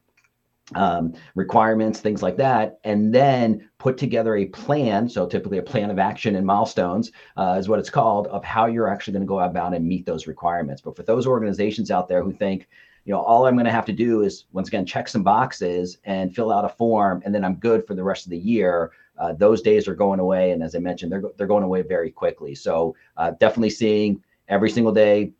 um, 0.76 1.14
requirements, 1.36 2.00
things 2.00 2.22
like 2.22 2.38
that, 2.38 2.80
and 2.84 3.14
then 3.14 3.70
put 3.78 3.98
together 3.98 4.36
a 4.36 4.46
plan. 4.46 5.08
So, 5.08 5.26
typically, 5.26 5.60
a 5.60 5.64
plan 5.64 5.90
of 5.90 6.00
action 6.00 6.36
and 6.36 6.46
milestones 6.46 7.12
uh, 7.38 7.56
is 7.58 7.70
what 7.70 7.80
it's 7.80 7.90
called 7.90 8.28
of 8.28 8.44
how 8.44 8.66
you're 8.66 8.90
actually 8.90 9.14
going 9.14 9.26
to 9.26 9.28
go 9.28 9.40
about 9.40 9.74
and 9.74 9.88
meet 9.88 10.06
those 10.06 10.28
requirements. 10.28 10.82
But 10.82 10.96
for 10.96 11.04
those 11.04 11.26
organizations 11.26 11.92
out 11.92 12.08
there 12.08 12.24
who 12.24 12.34
think, 12.34 12.68
you 13.06 13.14
know, 13.14 13.22
all 13.22 13.46
I'm 13.46 13.56
going 13.56 13.66
to 13.66 13.72
have 13.72 13.86
to 13.86 13.94
do 13.94 14.24
is 14.24 14.46
once 14.52 14.68
again 14.68 14.86
check 14.86 15.08
some 15.08 15.24
boxes 15.24 16.00
and 16.04 16.36
fill 16.36 16.52
out 16.52 16.66
a 16.66 16.70
form, 16.70 17.22
and 17.26 17.34
then 17.34 17.46
I'm 17.46 17.56
good 17.56 17.88
for 17.88 17.96
the 17.96 18.04
rest 18.04 18.26
of 18.26 18.32
the 18.32 18.38
year. 18.38 18.92
Uh, 19.18 19.34
those 19.34 19.62
days 19.62 19.88
are 19.88 19.96
going 19.96 20.20
away, 20.20 20.52
and 20.52 20.62
as 20.62 20.76
I 20.76 20.80
mentioned, 20.80 21.12
they're 21.12 21.24
they're 21.38 21.48
going 21.48 21.64
away 21.64 21.82
very 21.82 22.12
quickly. 22.12 22.54
So, 22.56 22.96
uh, 23.16 23.32
definitely 23.40 23.70
seeing 23.70 24.22
every 24.50 24.70
single 24.70 24.92
day 24.92 25.32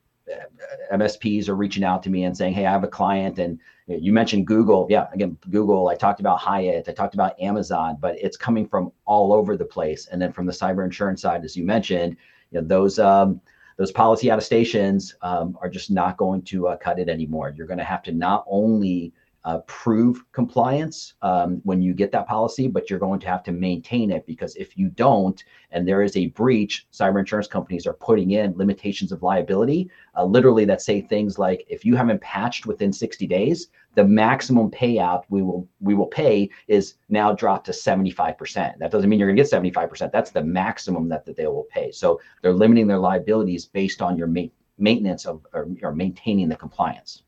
MSPs 0.92 1.48
are 1.48 1.56
reaching 1.56 1.84
out 1.84 2.04
to 2.04 2.10
me 2.10 2.24
and 2.24 2.36
saying, 2.36 2.54
"Hey, 2.54 2.66
I 2.66 2.72
have 2.72 2.84
a 2.84 2.88
client," 2.88 3.40
and 3.40 3.60
you 3.88 4.12
mentioned 4.12 4.48
Google. 4.48 4.86
Yeah, 4.90 5.08
again, 5.14 5.38
Google. 5.50 5.88
I 5.88 5.96
talked 5.96 6.20
about 6.20 6.40
Hyatt. 6.40 6.90
I 6.90 6.92
talked 6.92 7.14
about 7.14 7.40
Amazon, 7.40 7.98
but 8.00 8.16
it's 8.20 8.36
coming 8.36 8.68
from 8.68 8.92
all 9.06 9.32
over 9.32 9.56
the 9.56 9.66
place. 9.66 10.08
And 10.08 10.22
then 10.22 10.34
from 10.34 10.46
the 10.46 10.52
cyber 10.52 10.84
insurance 10.84 11.22
side, 11.22 11.46
as 11.46 11.56
you 11.56 11.64
mentioned, 11.64 12.18
you 12.52 12.62
know 12.62 12.68
those 12.68 13.00
um, 13.00 13.40
those 13.78 13.92
policy 13.92 14.30
attestations 14.30 15.16
um, 15.22 15.58
are 15.62 15.70
just 15.70 15.90
not 15.90 16.18
going 16.18 16.42
to 16.44 16.68
uh, 16.68 16.78
cut 16.78 17.00
it 17.00 17.08
anymore. 17.08 17.54
You're 17.56 17.68
going 17.68 17.78
to 17.78 17.86
have 17.86 18.04
to 18.04 18.12
not 18.12 18.44
only 18.48 19.14
uh, 19.48 19.60
prove 19.60 20.30
compliance 20.34 21.14
um, 21.22 21.62
when 21.64 21.82
you 21.82 21.94
get 21.94 22.12
that 22.12 22.28
policy, 22.28 22.68
but 22.68 22.90
you're 22.90 23.00
going 23.00 23.18
to 23.18 23.28
have 23.28 23.44
to 23.44 23.54
maintain 23.54 24.12
it 24.12 24.26
because 24.26 24.54
if 24.58 24.78
you 24.78 24.90
don't, 24.90 25.42
and 25.72 25.88
there 25.88 26.02
is 26.02 26.18
a 26.18 26.28
breach, 26.28 26.86
cyber 26.92 27.18
insurance 27.18 27.48
companies 27.48 27.88
are 27.88 27.94
putting 27.94 28.32
in 28.32 28.58
limitations 28.58 29.14
of 29.14 29.24
liability, 29.24 29.90
uh, 30.18 30.26
literally 30.26 30.66
that 30.66 30.82
say 30.82 31.00
things 31.00 31.40
like 31.40 31.66
if 31.70 31.86
you 31.86 31.96
haven't 31.96 32.20
patched 32.20 32.66
within 32.66 32.92
60 32.92 33.26
days, 33.26 33.70
the 33.96 34.04
maximum 34.04 34.70
payout 34.70 35.24
we 35.30 35.42
will 35.42 35.66
we 35.80 35.96
will 35.96 36.08
pay 36.08 36.50
is 36.68 36.96
now 37.08 37.32
dropped 37.32 37.68
to 37.68 37.72
75%. 37.72 38.78
That 38.78 38.92
doesn't 38.92 39.10
mean 39.10 39.18
you're 39.18 39.34
going 39.34 39.38
to 39.38 39.42
get 39.42 39.50
75%. 39.50 40.12
That's 40.12 40.32
the 40.32 40.44
maximum 40.44 41.08
that, 41.08 41.26
that 41.26 41.38
they 41.38 41.48
will 41.48 41.68
pay. 41.72 41.94
So 41.94 42.20
they're 42.42 42.52
limiting 42.52 42.88
their 42.88 43.00
liabilities 43.00 43.66
based 43.66 44.02
on 44.02 44.18
your 44.18 44.28
ma- 44.28 44.52
maintenance 44.78 45.26
of 45.26 45.48
or, 45.54 45.70
or 45.82 45.96
maintaining 45.96 46.50
the 46.50 46.58
compliance. 46.58 47.24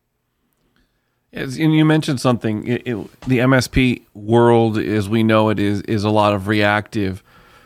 As, 1.32 1.58
and 1.58 1.76
you 1.76 1.86
mentioned 1.86 2.20
something. 2.20 2.68
It, 2.68 2.88
it, 2.88 3.22
the 3.22 3.40
MSP 3.40 4.04
world, 4.14 4.78
as 4.78 5.08
we 5.08 5.22
know 5.24 5.50
it, 5.50 5.60
is 5.60 5.82
is 5.84 6.04
a 6.04 6.10
lot 6.10 6.34
of 6.34 6.48
reactive. 6.48 7.24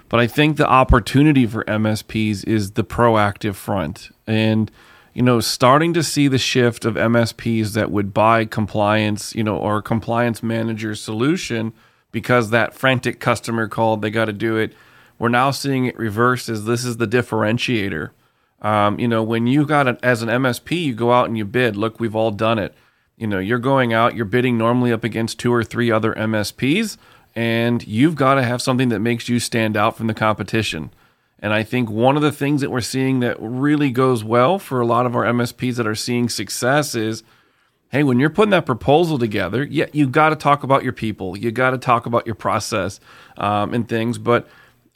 But 0.09 0.19
I 0.19 0.27
think 0.27 0.57
the 0.57 0.67
opportunity 0.67 1.47
for 1.47 1.63
MSPs 1.63 2.45
is 2.45 2.71
the 2.71 2.83
proactive 2.83 3.55
front, 3.55 4.09
and 4.27 4.69
you 5.13 5.21
know, 5.21 5.39
starting 5.39 5.93
to 5.93 6.03
see 6.03 6.27
the 6.27 6.37
shift 6.37 6.85
of 6.85 6.95
MSPs 6.95 7.73
that 7.73 7.91
would 7.91 8.13
buy 8.13 8.45
compliance, 8.45 9.33
you 9.35 9.43
know, 9.43 9.57
or 9.57 9.81
compliance 9.81 10.41
manager 10.41 10.95
solution 10.95 11.71
because 12.11 12.49
that 12.49 12.73
frantic 12.73 13.19
customer 13.19 13.67
called, 13.67 14.01
they 14.01 14.09
got 14.09 14.25
to 14.25 14.33
do 14.33 14.57
it. 14.57 14.73
We're 15.19 15.29
now 15.29 15.51
seeing 15.51 15.85
it 15.85 15.97
reversed 15.97 16.49
as 16.49 16.65
this 16.65 16.83
is 16.83 16.97
the 16.97 17.07
differentiator. 17.07 18.09
Um, 18.61 18.99
you 18.99 19.07
know, 19.07 19.21
when 19.21 19.45
you 19.45 19.65
got 19.65 19.87
it 19.87 19.99
as 20.01 20.21
an 20.21 20.29
MSP, 20.29 20.83
you 20.83 20.95
go 20.95 21.11
out 21.11 21.27
and 21.27 21.37
you 21.37 21.45
bid. 21.45 21.75
Look, 21.75 21.99
we've 21.99 22.15
all 22.15 22.31
done 22.31 22.57
it 22.57 22.73
you 23.23 23.27
know 23.27 23.39
you're 23.39 23.57
going 23.57 23.93
out 23.93 24.17
you're 24.17 24.25
bidding 24.25 24.57
normally 24.57 24.91
up 24.91 25.05
against 25.05 25.39
two 25.39 25.53
or 25.53 25.63
three 25.63 25.89
other 25.89 26.13
msps 26.13 26.97
and 27.33 27.87
you've 27.87 28.15
got 28.15 28.33
to 28.35 28.43
have 28.43 28.61
something 28.61 28.89
that 28.89 28.99
makes 28.99 29.29
you 29.29 29.39
stand 29.39 29.75
out 29.75 29.97
from 29.97 30.07
the 30.07 30.13
competition. 30.13 30.91
And 31.39 31.53
i 31.53 31.63
think 31.63 31.89
one 31.89 32.17
of 32.17 32.21
the 32.21 32.33
things 32.33 32.59
that 32.59 32.69
we're 32.69 32.81
seeing 32.81 33.21
that 33.21 33.37
really 33.39 33.91
goes 33.91 34.25
well 34.25 34.59
for 34.59 34.81
a 34.81 34.85
lot 34.85 35.05
of 35.05 35.15
our 35.15 35.23
msps 35.23 35.75
that 35.77 35.87
are 35.87 35.95
seeing 35.95 36.27
success 36.27 36.95
is 36.95 37.23
hey 37.93 38.03
when 38.03 38.19
you're 38.19 38.29
putting 38.29 38.51
that 38.51 38.65
proposal 38.65 39.17
together 39.17 39.63
yeah 39.63 39.85
you 39.93 40.05
got 40.05 40.29
to 40.29 40.35
talk 40.35 40.63
about 40.63 40.83
your 40.83 40.93
people 40.93 41.37
you 41.37 41.49
got 41.49 41.71
to 41.71 41.77
talk 41.77 42.05
about 42.05 42.25
your 42.25 42.35
process 42.35 42.99
um, 43.37 43.73
and 43.73 43.87
things 43.87 44.17
but 44.17 44.49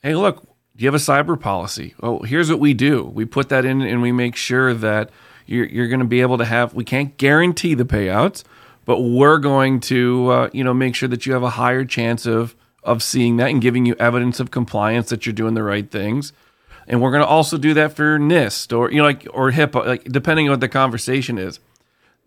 hey 0.04 0.16
look 0.16 0.44
do 0.78 0.84
you 0.84 0.88
have 0.88 0.96
a 0.96 0.98
cyber 0.98 1.40
policy? 1.40 1.96
Oh 2.04 2.20
here's 2.20 2.52
what 2.52 2.60
we 2.60 2.76
do. 2.76 3.04
We 3.04 3.26
put 3.26 3.50
that 3.50 3.66
in 3.66 3.82
and 3.82 4.00
we 4.00 4.12
make 4.12 4.36
sure 4.36 4.76
that 4.76 5.10
you're, 5.48 5.66
you're 5.66 5.88
going 5.88 6.02
to 6.02 6.06
be 6.06 6.22
able 6.22 6.38
to 6.38 6.46
have, 6.46 6.74
we 6.74 6.84
can't 6.84 7.18
guarantee 7.18 7.74
the 7.74 7.86
payouts, 7.86 8.44
but 8.86 9.02
we're 9.02 9.40
going 9.40 9.80
to, 9.82 10.30
uh, 10.30 10.50
you 10.54 10.64
know, 10.64 10.74
make 10.74 10.94
sure 10.94 11.10
that 11.10 11.26
you 11.26 11.34
have 11.34 11.44
a 11.44 11.52
higher 11.52 11.84
chance 11.84 12.26
of, 12.26 12.56
of 12.84 13.02
seeing 13.02 13.38
that 13.38 13.50
and 13.50 13.62
giving 13.62 13.86
you 13.86 13.96
evidence 13.96 14.40
of 14.40 14.52
compliance 14.52 15.10
that 15.10 15.26
you're 15.26 15.34
doing 15.34 15.56
the 15.56 15.64
right 15.64 15.90
things. 15.90 16.34
And 16.88 17.02
we're 17.02 17.12
going 17.12 17.24
to 17.24 17.28
also 17.28 17.58
do 17.58 17.74
that 17.74 17.94
for 17.94 18.18
NIST 18.18 18.78
or, 18.78 18.92
you 18.92 18.98
know, 18.98 19.04
like, 19.04 19.28
or 19.34 19.52
HIPAA, 19.52 19.86
like, 19.86 20.04
depending 20.06 20.48
on 20.48 20.52
what 20.52 20.62
the 20.62 20.70
conversation 20.70 21.38
is. 21.38 21.60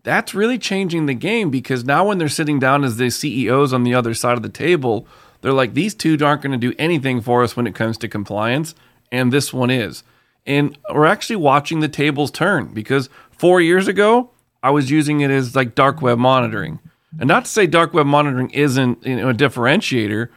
That's 0.03 0.33
really 0.33 0.57
changing 0.57 1.05
the 1.05 1.13
game 1.13 1.49
because 1.49 1.83
now 1.83 2.07
when 2.07 2.17
they're 2.17 2.29
sitting 2.29 2.59
down 2.59 2.83
as 2.83 2.97
the 2.97 3.09
CEOs 3.09 3.73
on 3.73 3.83
the 3.83 3.93
other 3.93 4.13
side 4.13 4.37
of 4.37 4.43
the 4.43 4.49
table, 4.49 5.07
they're 5.41 5.53
like, 5.53 5.73
these 5.73 5.95
two 5.95 6.17
aren't 6.23 6.41
going 6.41 6.51
to 6.51 6.57
do 6.57 6.75
anything 6.77 7.21
for 7.21 7.43
us 7.43 7.55
when 7.55 7.67
it 7.67 7.75
comes 7.75 7.97
to 7.99 8.07
compliance. 8.07 8.75
And 9.11 9.31
this 9.31 9.51
one 9.51 9.69
is. 9.69 10.03
And 10.45 10.77
we're 10.93 11.05
actually 11.05 11.35
watching 11.37 11.79
the 11.81 11.87
tables 11.87 12.31
turn 12.31 12.73
because 12.73 13.09
four 13.31 13.61
years 13.61 13.87
ago, 13.87 14.31
I 14.63 14.71
was 14.71 14.89
using 14.89 15.21
it 15.21 15.31
as 15.31 15.55
like 15.55 15.75
dark 15.75 16.01
web 16.01 16.17
monitoring. 16.17 16.79
And 17.19 17.27
not 17.27 17.45
to 17.45 17.51
say 17.51 17.67
dark 17.67 17.93
web 17.93 18.05
monitoring 18.05 18.49
isn't 18.51 19.05
you 19.05 19.17
know, 19.17 19.29
a 19.29 19.33
differentiator, 19.33 20.29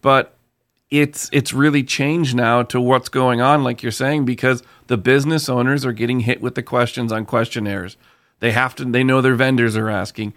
but 0.00 0.34
it's 0.90 1.30
it's 1.32 1.52
really 1.52 1.82
changed 1.82 2.34
now 2.34 2.62
to 2.64 2.80
what's 2.80 3.08
going 3.08 3.40
on, 3.40 3.64
like 3.64 3.82
you're 3.82 3.92
saying, 3.92 4.24
because 4.24 4.62
the 4.88 4.98
business 4.98 5.48
owners 5.48 5.86
are 5.86 5.92
getting 5.92 6.20
hit 6.20 6.42
with 6.42 6.54
the 6.54 6.62
questions 6.62 7.12
on 7.12 7.24
questionnaires. 7.24 7.96
They 8.40 8.52
have 8.52 8.74
to 8.76 8.84
they 8.84 9.04
know 9.04 9.20
their 9.20 9.34
vendors 9.34 9.76
are 9.76 9.88
asking. 9.88 10.34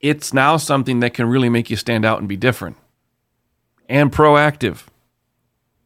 It's 0.00 0.32
now 0.32 0.58
something 0.58 1.00
that 1.00 1.14
can 1.14 1.26
really 1.26 1.48
make 1.48 1.70
you 1.70 1.76
stand 1.76 2.04
out 2.04 2.18
and 2.18 2.28
be 2.28 2.36
different 2.36 2.76
and 3.88 4.12
proactive. 4.12 4.84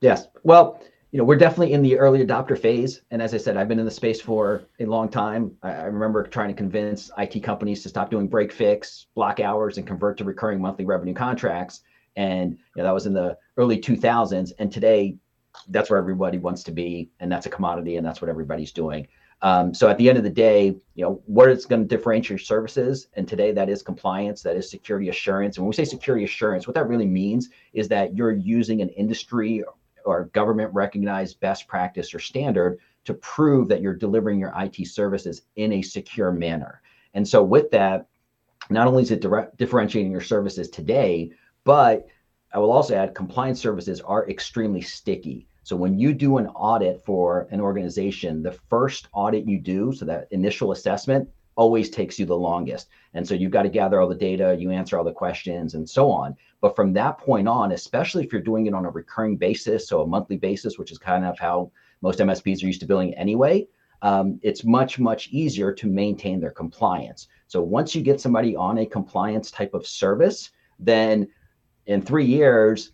Yes. 0.01 0.27
Well, 0.43 0.83
you 1.13 1.19
know, 1.19 1.25
we're 1.25 1.37
definitely 1.37 1.73
in 1.73 1.83
the 1.83 1.99
early 1.99 2.25
adopter 2.25 2.59
phase. 2.59 3.03
And 3.11 3.21
as 3.21 3.35
I 3.35 3.39
said, 3.39 3.57
I've 3.57 3.67
been 3.67 3.81
in 3.81 3.85
the 3.85 3.91
space 3.91 4.21
for 4.21 4.63
a 4.79 4.85
long 4.85 5.09
time. 5.09 5.57
I, 5.63 5.73
I, 5.73 5.83
remember 5.85 6.23
trying 6.23 6.49
to 6.49 6.55
convince 6.55 7.11
IT 7.19 7.43
companies 7.43 7.83
to 7.83 7.89
stop 7.89 8.11
doing 8.11 8.29
break 8.29 8.53
fix, 8.53 9.07
block 9.17 9.41
hours, 9.41 9.77
and 9.77 9.87
convert 9.87 10.19
to 10.19 10.25
recurring 10.25 10.61
monthly 10.61 10.85
revenue 10.85 11.15
contracts. 11.15 11.81
And 12.15 12.53
you 12.53 12.59
know, 12.77 12.85
that 12.85 12.95
was 12.95 13.07
in 13.07 13.13
the 13.13 13.37
early 13.57 13.81
2000s. 13.81 14.53
And 14.59 14.71
today, 14.71 15.17
that's 15.69 15.91
where 15.91 15.99
everybody 15.99 16.39
wants 16.39 16.63
to 16.65 16.73
be, 16.73 17.11
and 17.19 17.31
that's 17.31 17.47
a 17.47 17.51
commodity, 17.51 17.97
and 17.97 18.07
that's 18.07 18.21
what 18.21 18.29
everybody's 18.29 18.71
doing. 18.73 19.09
Um, 19.43 19.73
so 19.73 19.89
at 19.89 19.97
the 19.97 20.09
end 20.09 20.19
of 20.19 20.25
the 20.25 20.31
day, 20.31 20.77
you 20.95 21.05
know, 21.05 21.23
what 21.27 21.49
is 21.49 21.65
going 21.65 21.83
to 21.83 21.89
differentiate 21.89 22.41
services, 22.43 23.09
and 23.15 23.27
today 23.27 23.53
that 23.53 23.69
is 23.69 23.83
compliance, 23.83 24.43
that 24.43 24.57
is 24.57 24.71
security 24.71 25.09
assurance. 25.09 25.57
And 25.57 25.65
when 25.65 25.71
we 25.71 25.75
say 25.75 25.85
security 25.85 26.25
assurance, 26.25 26.67
what 26.67 26.75
that 26.75 26.89
really 26.89 27.07
means 27.07 27.49
is 27.73 27.89
that 27.89 28.15
you're 28.15 28.33
using 28.33 28.83
an 28.83 28.91
industry 28.91 29.65
or 30.05 30.27
government 30.27 30.73
recognized 30.75 31.41
best 31.41 31.67
practice 31.69 32.15
or 32.15 32.19
standard 32.19 32.79
to 33.05 33.15
prove 33.15 33.69
that 33.69 33.81
you're 33.81 33.95
delivering 33.95 34.39
your 34.39 34.53
IT 34.57 34.87
services 34.87 35.43
in 35.57 35.73
a 35.73 35.83
secure 35.83 36.33
manner. 36.33 36.83
And 37.15 37.27
so, 37.27 37.43
with 37.43 37.71
that, 37.71 38.07
not 38.69 38.87
only 38.87 39.03
is 39.03 39.11
it 39.11 39.21
direct, 39.21 39.57
differentiating 39.57 40.13
your 40.13 40.21
services 40.21 40.69
today, 40.69 41.33
but 41.65 42.07
I 42.53 42.59
will 42.59 42.73
also 42.73 42.95
add 42.95 43.15
compliance 43.15 43.61
services 43.61 44.01
are 44.01 44.29
extremely 44.29 44.81
sticky. 44.81 45.47
So, 45.63 45.77
when 45.77 45.99
you 45.99 46.13
do 46.13 46.39
an 46.39 46.47
audit 46.49 47.05
for 47.05 47.49
an 47.51 47.61
organization, 47.61 48.43
the 48.43 48.53
first 48.53 49.09
audit 49.13 49.47
you 49.47 49.59
do, 49.59 49.93
so 49.93 50.05
that 50.05 50.29
initial 50.31 50.73
assessment, 50.73 51.29
always 51.57 51.91
takes 51.91 52.19
you 52.19 52.27
the 52.27 52.37
longest. 52.37 52.89
And 53.15 53.27
so 53.27 53.35
you've 53.35 53.51
got 53.51 53.63
to 53.63 53.69
gather 53.69 54.01
all 54.01 54.09
the 54.09 54.15
data, 54.15 54.57
you 54.59 54.71
answer 54.71 54.97
all 54.97 55.05
the 55.05 55.13
questions, 55.13 55.75
and 55.75 55.89
so 55.89 56.11
on. 56.11 56.37
But 56.61 56.77
from 56.77 56.93
that 56.95 57.19
point 57.19 57.49
on, 57.49 57.73
especially 57.73 58.25
if 58.25 58.33
you're 58.33 58.41
doing 58.41 58.67
it 58.67 58.75
on 58.75 58.87
a 58.87 58.91
recurring 58.91 59.37
basis, 59.37 59.89
so 59.89 60.03
a 60.03 60.07
monthly 60.07 60.37
basis, 60.37 60.79
which 60.79 60.93
is 60.93 60.99
kind 60.99 61.25
of 61.25 61.39
how 61.39 61.71
most 62.03 62.19
MSPs 62.19 62.63
are 62.63 62.67
used 62.67 62.81
to 62.81 62.87
billing 62.87 63.15
anyway, 63.15 63.67
um, 64.03 64.39
it's 64.43 64.65
much, 64.65 64.99
much 64.99 65.29
easier 65.29 65.73
to 65.73 65.87
maintain 65.87 66.41
their 66.41 66.51
compliance. 66.51 67.29
So 67.49 67.61
once 67.61 67.95
you 67.95 68.03
get 68.03 68.21
somebody 68.21 68.57
on 68.57 68.79
a 68.79 68.87
compliance 68.87 69.51
type 69.51 69.75
of 69.75 69.87
service, 69.87 70.51
then 70.79 71.29
in 71.87 72.01
three 72.01 72.25
years, 72.25 72.93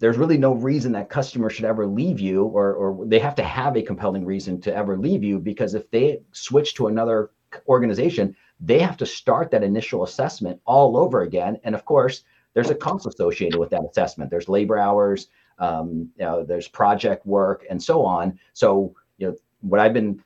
there's 0.00 0.18
really 0.18 0.36
no 0.36 0.52
reason 0.52 0.92
that 0.92 1.08
customer 1.08 1.48
should 1.48 1.64
ever 1.64 1.86
leave 1.86 2.20
you 2.20 2.44
or, 2.44 2.74
or 2.74 3.06
they 3.06 3.18
have 3.18 3.34
to 3.36 3.42
have 3.42 3.76
a 3.76 3.82
compelling 3.82 4.24
reason 4.24 4.60
to 4.60 4.74
ever 4.74 4.98
leave 4.98 5.22
you 5.22 5.38
because 5.38 5.74
if 5.74 5.90
they 5.90 6.20
switch 6.32 6.74
to 6.74 6.88
another 6.88 7.30
organization, 7.68 8.36
they 8.60 8.78
have 8.78 8.96
to 8.98 9.06
start 9.06 9.50
that 9.50 9.62
initial 9.62 10.04
assessment 10.04 10.60
all 10.64 10.96
over 10.96 11.22
again. 11.22 11.58
And 11.64 11.74
of 11.74 11.84
course, 11.84 12.24
there's 12.54 12.70
a 12.70 12.74
cost 12.74 13.06
associated 13.06 13.58
with 13.58 13.70
that 13.70 13.84
assessment. 13.84 14.30
There's 14.30 14.48
labor 14.48 14.78
hours, 14.78 15.28
um, 15.58 16.10
you 16.16 16.24
know, 16.24 16.44
there's 16.44 16.68
project 16.68 17.26
work, 17.26 17.64
and 17.68 17.82
so 17.82 18.04
on. 18.04 18.38
So, 18.52 18.94
you 19.18 19.28
know, 19.28 19.36
what 19.60 19.80
I've 19.80 19.92
been 19.92 20.22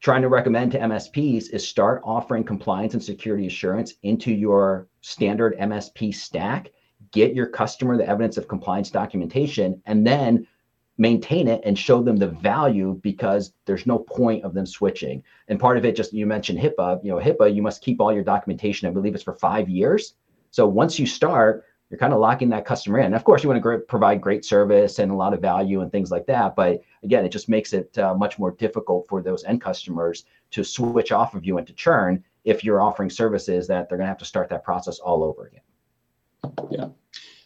trying 0.00 0.22
to 0.22 0.28
recommend 0.28 0.72
to 0.72 0.78
MSPs 0.78 1.50
is 1.50 1.66
start 1.66 2.02
offering 2.04 2.44
compliance 2.44 2.94
and 2.94 3.02
security 3.02 3.46
assurance 3.46 3.94
into 4.02 4.32
your 4.32 4.86
standard 5.00 5.56
MSP 5.58 6.14
stack. 6.14 6.70
Get 7.12 7.34
your 7.34 7.46
customer 7.46 7.96
the 7.96 8.08
evidence 8.08 8.36
of 8.36 8.48
compliance 8.48 8.90
documentation, 8.90 9.82
and 9.86 10.06
then 10.06 10.46
maintain 10.98 11.46
it 11.46 11.60
and 11.64 11.78
show 11.78 12.02
them 12.02 12.16
the 12.16 12.28
value 12.28 12.98
because 13.02 13.52
there's 13.66 13.86
no 13.86 13.98
point 13.98 14.44
of 14.44 14.54
them 14.54 14.66
switching. 14.66 15.22
And 15.48 15.60
part 15.60 15.76
of 15.76 15.84
it, 15.84 15.96
just 15.96 16.12
you 16.12 16.26
mentioned 16.26 16.58
HIPAA, 16.58 17.04
you 17.04 17.10
know, 17.10 17.18
HIPAA, 17.18 17.54
you 17.54 17.62
must 17.62 17.82
keep 17.82 18.00
all 18.00 18.12
your 18.12 18.24
documentation. 18.24 18.88
I 18.88 18.92
believe 18.92 19.14
it's 19.14 19.24
for 19.24 19.34
five 19.34 19.68
years. 19.68 20.14
So 20.50 20.66
once 20.66 20.98
you 20.98 21.06
start, 21.06 21.64
you're 21.90 21.98
kind 21.98 22.12
of 22.12 22.18
locking 22.18 22.48
that 22.48 22.64
customer 22.64 22.98
in. 22.98 23.14
of 23.14 23.24
course, 23.24 23.44
you 23.44 23.48
want 23.48 23.62
to 23.62 23.78
provide 23.86 24.20
great 24.20 24.44
service 24.44 24.98
and 24.98 25.12
a 25.12 25.14
lot 25.14 25.34
of 25.34 25.40
value 25.40 25.82
and 25.82 25.92
things 25.92 26.10
like 26.10 26.26
that. 26.26 26.56
But 26.56 26.80
again, 27.04 27.24
it 27.24 27.28
just 27.28 27.48
makes 27.48 27.72
it 27.72 27.96
uh, 27.98 28.14
much 28.14 28.38
more 28.38 28.50
difficult 28.52 29.06
for 29.08 29.22
those 29.22 29.44
end 29.44 29.60
customers 29.60 30.24
to 30.50 30.64
switch 30.64 31.12
off 31.12 31.34
of 31.34 31.44
you 31.44 31.58
and 31.58 31.66
to 31.66 31.72
churn 31.74 32.24
if 32.44 32.64
you're 32.64 32.80
offering 32.80 33.10
services 33.10 33.68
that 33.68 33.88
they're 33.88 33.98
going 33.98 34.06
to 34.06 34.08
have 34.08 34.18
to 34.18 34.24
start 34.24 34.48
that 34.48 34.64
process 34.64 34.98
all 34.98 35.22
over 35.22 35.46
again. 35.46 35.60
Yeah. 36.70 36.88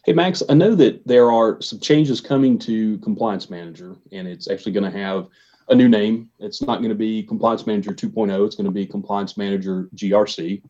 Hey, 0.03 0.13
Max, 0.13 0.41
I 0.49 0.55
know 0.55 0.73
that 0.73 1.05
there 1.05 1.31
are 1.31 1.61
some 1.61 1.79
changes 1.79 2.21
coming 2.21 2.57
to 2.59 2.97
Compliance 2.99 3.51
Manager, 3.51 3.97
and 4.11 4.27
it's 4.27 4.49
actually 4.49 4.71
going 4.71 4.91
to 4.91 4.97
have 4.97 5.27
a 5.69 5.75
new 5.75 5.87
name. 5.87 6.27
It's 6.39 6.59
not 6.63 6.77
going 6.77 6.89
to 6.89 6.95
be 6.95 7.21
Compliance 7.21 7.67
Manager 7.67 7.91
2.0, 7.91 8.47
it's 8.47 8.55
going 8.55 8.65
to 8.65 8.71
be 8.71 8.87
Compliance 8.87 9.37
Manager 9.37 9.89
GRC, 9.95 10.63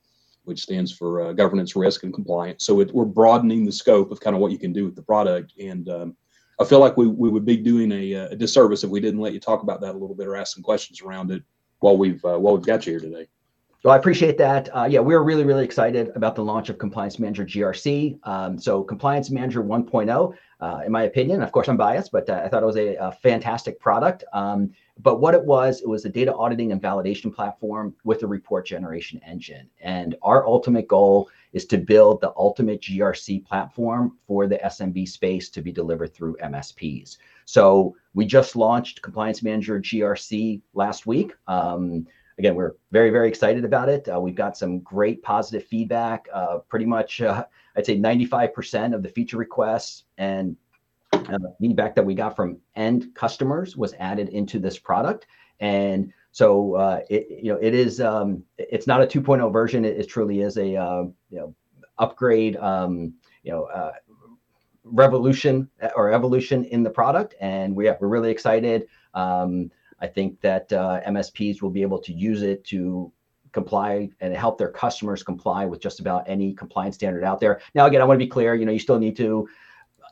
which 0.44 0.60
stands 0.60 0.92
for 0.92 1.22
uh, 1.22 1.32
Governance, 1.32 1.78
Risk, 1.78 2.04
and 2.04 2.14
Compliance. 2.14 2.66
So 2.66 2.82
it, 2.82 2.94
we're 2.94 3.06
broadening 3.06 3.64
the 3.64 3.72
scope 3.72 4.12
of 4.12 4.20
kind 4.20 4.36
of 4.36 4.42
what 4.42 4.52
you 4.52 4.60
can 4.60 4.74
do 4.74 4.84
with 4.84 4.98
the 4.98 5.02
product. 5.02 5.54
And 5.58 5.88
um, 5.88 6.18
I 6.60 6.66
feel 6.66 6.80
like 6.80 6.98
we, 6.98 7.08
we 7.08 7.30
would 7.30 7.46
be 7.46 7.56
doing 7.56 7.90
a, 7.94 8.14
a, 8.14 8.36
disservice 8.36 8.84
if 8.84 8.90
we 8.90 9.00
didn't 9.00 9.22
let 9.22 9.32
you 9.32 9.40
talk 9.40 9.64
about 9.64 9.80
that 9.80 9.92
a 9.92 9.98
little 9.98 10.16
bit 10.16 10.28
or 10.28 10.36
ask 10.36 10.54
some 10.54 10.64
questions 10.64 11.00
around 11.00 11.32
it 11.32 11.42
while 11.80 11.98
we've 11.98 12.24
uh, 12.26 12.38
while 12.38 12.58
we've 12.58 12.66
got 12.66 12.86
you 12.86 12.92
here 12.94 13.00
today. 13.00 13.28
Well, 13.84 13.96
I 13.96 13.98
appreciate 13.98 14.38
that. 14.38 14.70
Uh, 14.76 14.88
yeah, 14.88 15.00
we're 15.00 15.24
really, 15.24 15.44
really 15.44 15.64
excited 15.64 16.12
about 16.14 16.36
the 16.36 16.44
launch 16.44 16.70
of 16.70 16.78
Compliance 16.78 17.18
Manager 17.18 17.44
GRC. 17.44 18.20
Um, 18.28 18.60
so, 18.60 18.84
Compliance 18.84 19.32
Manager 19.32 19.64
1.0, 19.64 20.34
uh, 20.60 20.82
in 20.86 20.92
my 20.92 21.04
opinion, 21.04 21.42
of 21.42 21.52
course, 21.52 21.68
I'm 21.68 21.78
biased, 21.78 22.12
but 22.12 22.30
uh, 22.30 22.44
I 22.46 22.48
thought 22.48 22.62
it 22.62 22.68
was 22.68 22.78
a, 22.78 22.94
a 22.98 23.12
fantastic 23.12 23.80
product. 23.80 24.24
Um, 24.34 24.70
but 25.00 25.20
what 25.20 25.34
it 25.34 25.44
was, 25.44 25.82
it 25.82 25.90
was 25.90 26.06
a 26.06 26.10
data 26.10 26.32
auditing 26.32 26.72
and 26.72 26.80
validation 26.80 27.34
platform 27.34 27.96
with 28.04 28.22
a 28.22 28.28
report 28.28 28.68
generation 28.68 29.20
engine. 29.26 29.68
And 29.80 30.16
our 30.22 30.46
ultimate 30.46 30.88
goal 30.88 31.32
is 31.54 31.66
to 31.66 31.80
build 31.80 32.22
the 32.22 32.34
ultimate 32.38 32.82
GRC 32.82 33.44
platform 33.48 34.16
for 34.28 34.46
the 34.46 34.58
SMB 34.58 35.10
space 35.10 35.50
to 35.50 35.62
be 35.64 35.72
delivered 35.72 36.14
through 36.14 36.38
MSPs. 36.44 37.18
So, 37.46 37.96
we 38.14 38.28
just 38.28 38.56
launched 38.56 39.02
Compliance 39.02 39.42
Manager 39.42 39.80
GRC 39.80 40.62
last 40.76 41.08
week. 41.08 41.34
Um, 41.48 42.06
again, 42.42 42.56
we're 42.56 42.74
very, 42.92 43.12
very 43.12 43.28
excited 43.28 43.64
about 43.64 43.88
it. 43.88 44.10
Uh, 44.12 44.20
we've 44.20 44.34
got 44.34 44.58
some 44.58 44.80
great 44.80 45.22
positive 45.22 45.64
feedback. 45.68 46.28
Uh, 46.34 46.58
pretty 46.70 46.88
much, 46.88 47.22
uh, 47.22 47.46
I'd 47.76 47.86
say 47.86 48.00
95% 48.00 48.96
of 48.96 49.04
the 49.04 49.10
feature 49.10 49.38
requests 49.38 50.06
and 50.18 50.58
uh, 51.14 51.38
feedback 51.60 51.94
that 51.94 52.04
we 52.04 52.16
got 52.16 52.36
from 52.36 52.58
end 52.76 53.14
customers 53.14 53.78
was 53.78 53.94
added 54.00 54.30
into 54.30 54.58
this 54.58 54.80
product. 54.80 55.28
And 55.60 56.12
so, 56.32 56.74
uh, 56.74 57.02
it, 57.12 57.28
you 57.44 57.54
know, 57.54 57.60
it 57.62 57.76
is, 57.76 58.02
um, 58.02 58.44
it's 58.58 58.88
not 58.88 59.04
a 59.04 59.06
2.0 59.06 59.54
version. 59.54 59.86
It, 59.86 60.00
it 60.00 60.10
truly 60.10 60.42
is 60.42 60.58
a, 60.58 60.76
uh, 60.76 61.04
you 61.30 61.38
know, 61.38 61.56
upgrade, 62.00 62.58
um, 62.58 63.14
you 63.44 63.52
know, 63.52 63.92
revolution 64.84 65.70
or 65.96 66.12
evolution 66.12 66.66
in 66.66 66.82
the 66.82 66.90
product. 66.90 67.36
And 67.40 67.76
we, 67.76 67.92
we're 68.00 68.08
really 68.08 68.32
excited. 68.32 68.88
Um, 69.14 69.70
I 70.02 70.08
think 70.08 70.42
that 70.42 70.72
uh, 70.74 71.02
MSPs 71.08 71.62
will 71.62 71.70
be 71.70 71.82
able 71.82 72.00
to 72.00 72.14
use 72.14 72.42
it 72.42 72.64
to 72.66 73.12
comply 73.52 74.10
and 74.20 74.36
help 74.36 74.58
their 74.58 74.70
customers 74.70 75.24
comply 75.24 75.66
with 75.66 75.82
just 75.82 76.00
about 76.00 76.24
any 76.28 76.54
compliance 76.54 76.96
standard 76.96 77.24
out 77.24 77.40
there. 77.40 77.62
Now, 77.76 77.86
again, 77.86 78.02
I 78.02 78.06
want 78.06 78.20
to 78.20 78.26
be 78.26 78.30
clear. 78.30 78.56
You 78.56 78.66
know, 78.66 78.72
you 78.72 78.80
still 78.80 79.00
need 79.00 79.18
to 79.18 79.48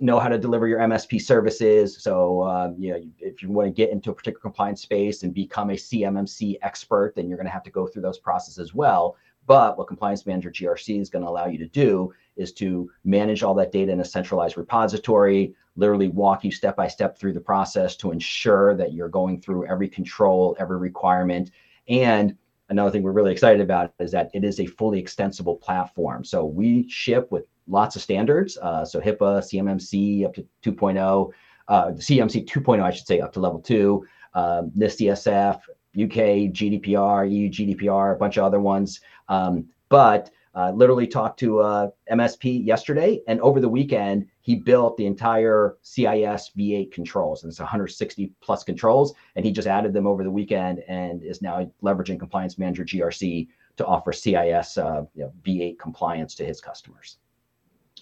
know 0.01 0.19
how 0.19 0.29
to 0.29 0.37
deliver 0.37 0.67
your 0.67 0.79
MSP 0.79 1.21
services. 1.21 2.01
So, 2.01 2.41
uh, 2.41 2.71
you 2.77 2.91
know, 2.91 3.01
if 3.19 3.41
you 3.41 3.49
want 3.49 3.67
to 3.67 3.71
get 3.71 3.91
into 3.91 4.11
a 4.11 4.13
particular 4.13 4.41
compliance 4.41 4.81
space 4.81 5.23
and 5.23 5.33
become 5.33 5.69
a 5.71 5.73
CMMC 5.73 6.57
expert, 6.61 7.13
then 7.15 7.27
you're 7.27 7.37
going 7.37 7.47
to 7.47 7.51
have 7.51 7.63
to 7.63 7.71
go 7.71 7.87
through 7.87 8.03
those 8.03 8.17
processes 8.17 8.59
as 8.59 8.73
well. 8.73 9.17
But 9.45 9.77
what 9.77 9.87
Compliance 9.87 10.25
Manager 10.25 10.51
GRC 10.51 11.01
is 11.01 11.09
going 11.09 11.23
to 11.23 11.29
allow 11.29 11.47
you 11.47 11.57
to 11.57 11.67
do 11.67 12.13
is 12.35 12.53
to 12.53 12.89
manage 13.03 13.41
all 13.41 13.55
that 13.55 13.71
data 13.71 13.91
in 13.91 13.99
a 13.99 14.05
centralized 14.05 14.57
repository, 14.57 15.55
literally 15.79 16.09
walk 16.09 16.43
you 16.43 16.51
step 16.51 16.75
by 16.75 16.87
step 16.87 17.17
through 17.17 17.33
the 17.33 17.39
process 17.39 17.95
to 17.97 18.11
ensure 18.11 18.75
that 18.75 18.93
you're 18.93 19.09
going 19.09 19.41
through 19.41 19.65
every 19.67 19.87
control, 19.87 20.55
every 20.59 20.77
requirement. 20.77 21.51
And 21.87 22.35
another 22.69 22.91
thing 22.91 23.01
we're 23.01 23.11
really 23.11 23.31
excited 23.31 23.61
about 23.61 23.93
is 23.99 24.11
that 24.11 24.29
it 24.33 24.43
is 24.43 24.59
a 24.59 24.65
fully 24.65 24.99
extensible 24.99 25.55
platform. 25.55 26.23
So 26.23 26.45
we 26.45 26.87
ship 26.89 27.31
with 27.31 27.45
lots 27.67 27.95
of 27.95 28.01
standards. 28.01 28.57
Uh, 28.57 28.85
so 28.85 28.99
HIPAA, 28.99 29.41
CMMC 29.41 30.25
up 30.25 30.33
to 30.35 30.45
2.0, 30.63 31.31
uh, 31.67 31.87
CMMC 31.91 32.45
2.0, 32.45 32.83
I 32.83 32.91
should 32.91 33.07
say, 33.07 33.19
up 33.19 33.33
to 33.33 33.39
level 33.39 33.59
two, 33.59 34.05
um, 34.33 34.71
NIST 34.77 35.07
CSF, 35.07 35.61
UK 35.95 36.51
GDPR, 36.53 37.31
EU 37.31 37.49
GDPR, 37.49 38.13
a 38.13 38.17
bunch 38.17 38.37
of 38.37 38.43
other 38.43 38.59
ones. 38.59 39.01
Um, 39.27 39.67
but 39.89 40.31
uh, 40.55 40.71
literally 40.71 41.07
talked 41.07 41.39
to 41.39 41.59
uh, 41.59 41.89
MSP 42.11 42.65
yesterday, 42.65 43.21
and 43.27 43.39
over 43.41 43.59
the 43.59 43.69
weekend, 43.69 44.27
he 44.49 44.55
built 44.55 44.97
the 44.97 45.05
entire 45.05 45.77
CIS 45.83 46.49
V8 46.57 46.91
controls, 46.91 47.43
and 47.43 47.51
it's 47.51 47.59
160 47.59 48.31
plus 48.41 48.63
controls, 48.63 49.13
and 49.35 49.45
he 49.45 49.51
just 49.51 49.67
added 49.67 49.93
them 49.93 50.07
over 50.07 50.23
the 50.23 50.31
weekend, 50.31 50.79
and 50.87 51.21
is 51.21 51.43
now 51.43 51.71
leveraging 51.83 52.17
Compliance 52.17 52.57
Manager 52.57 52.83
GRC 52.83 53.47
to 53.77 53.85
offer 53.85 54.11
CIS 54.11 54.79
uh, 54.79 55.03
you 55.13 55.25
know, 55.25 55.31
V8 55.45 55.77
compliance 55.77 56.33
to 56.33 56.43
his 56.43 56.61
customers. 56.61 57.17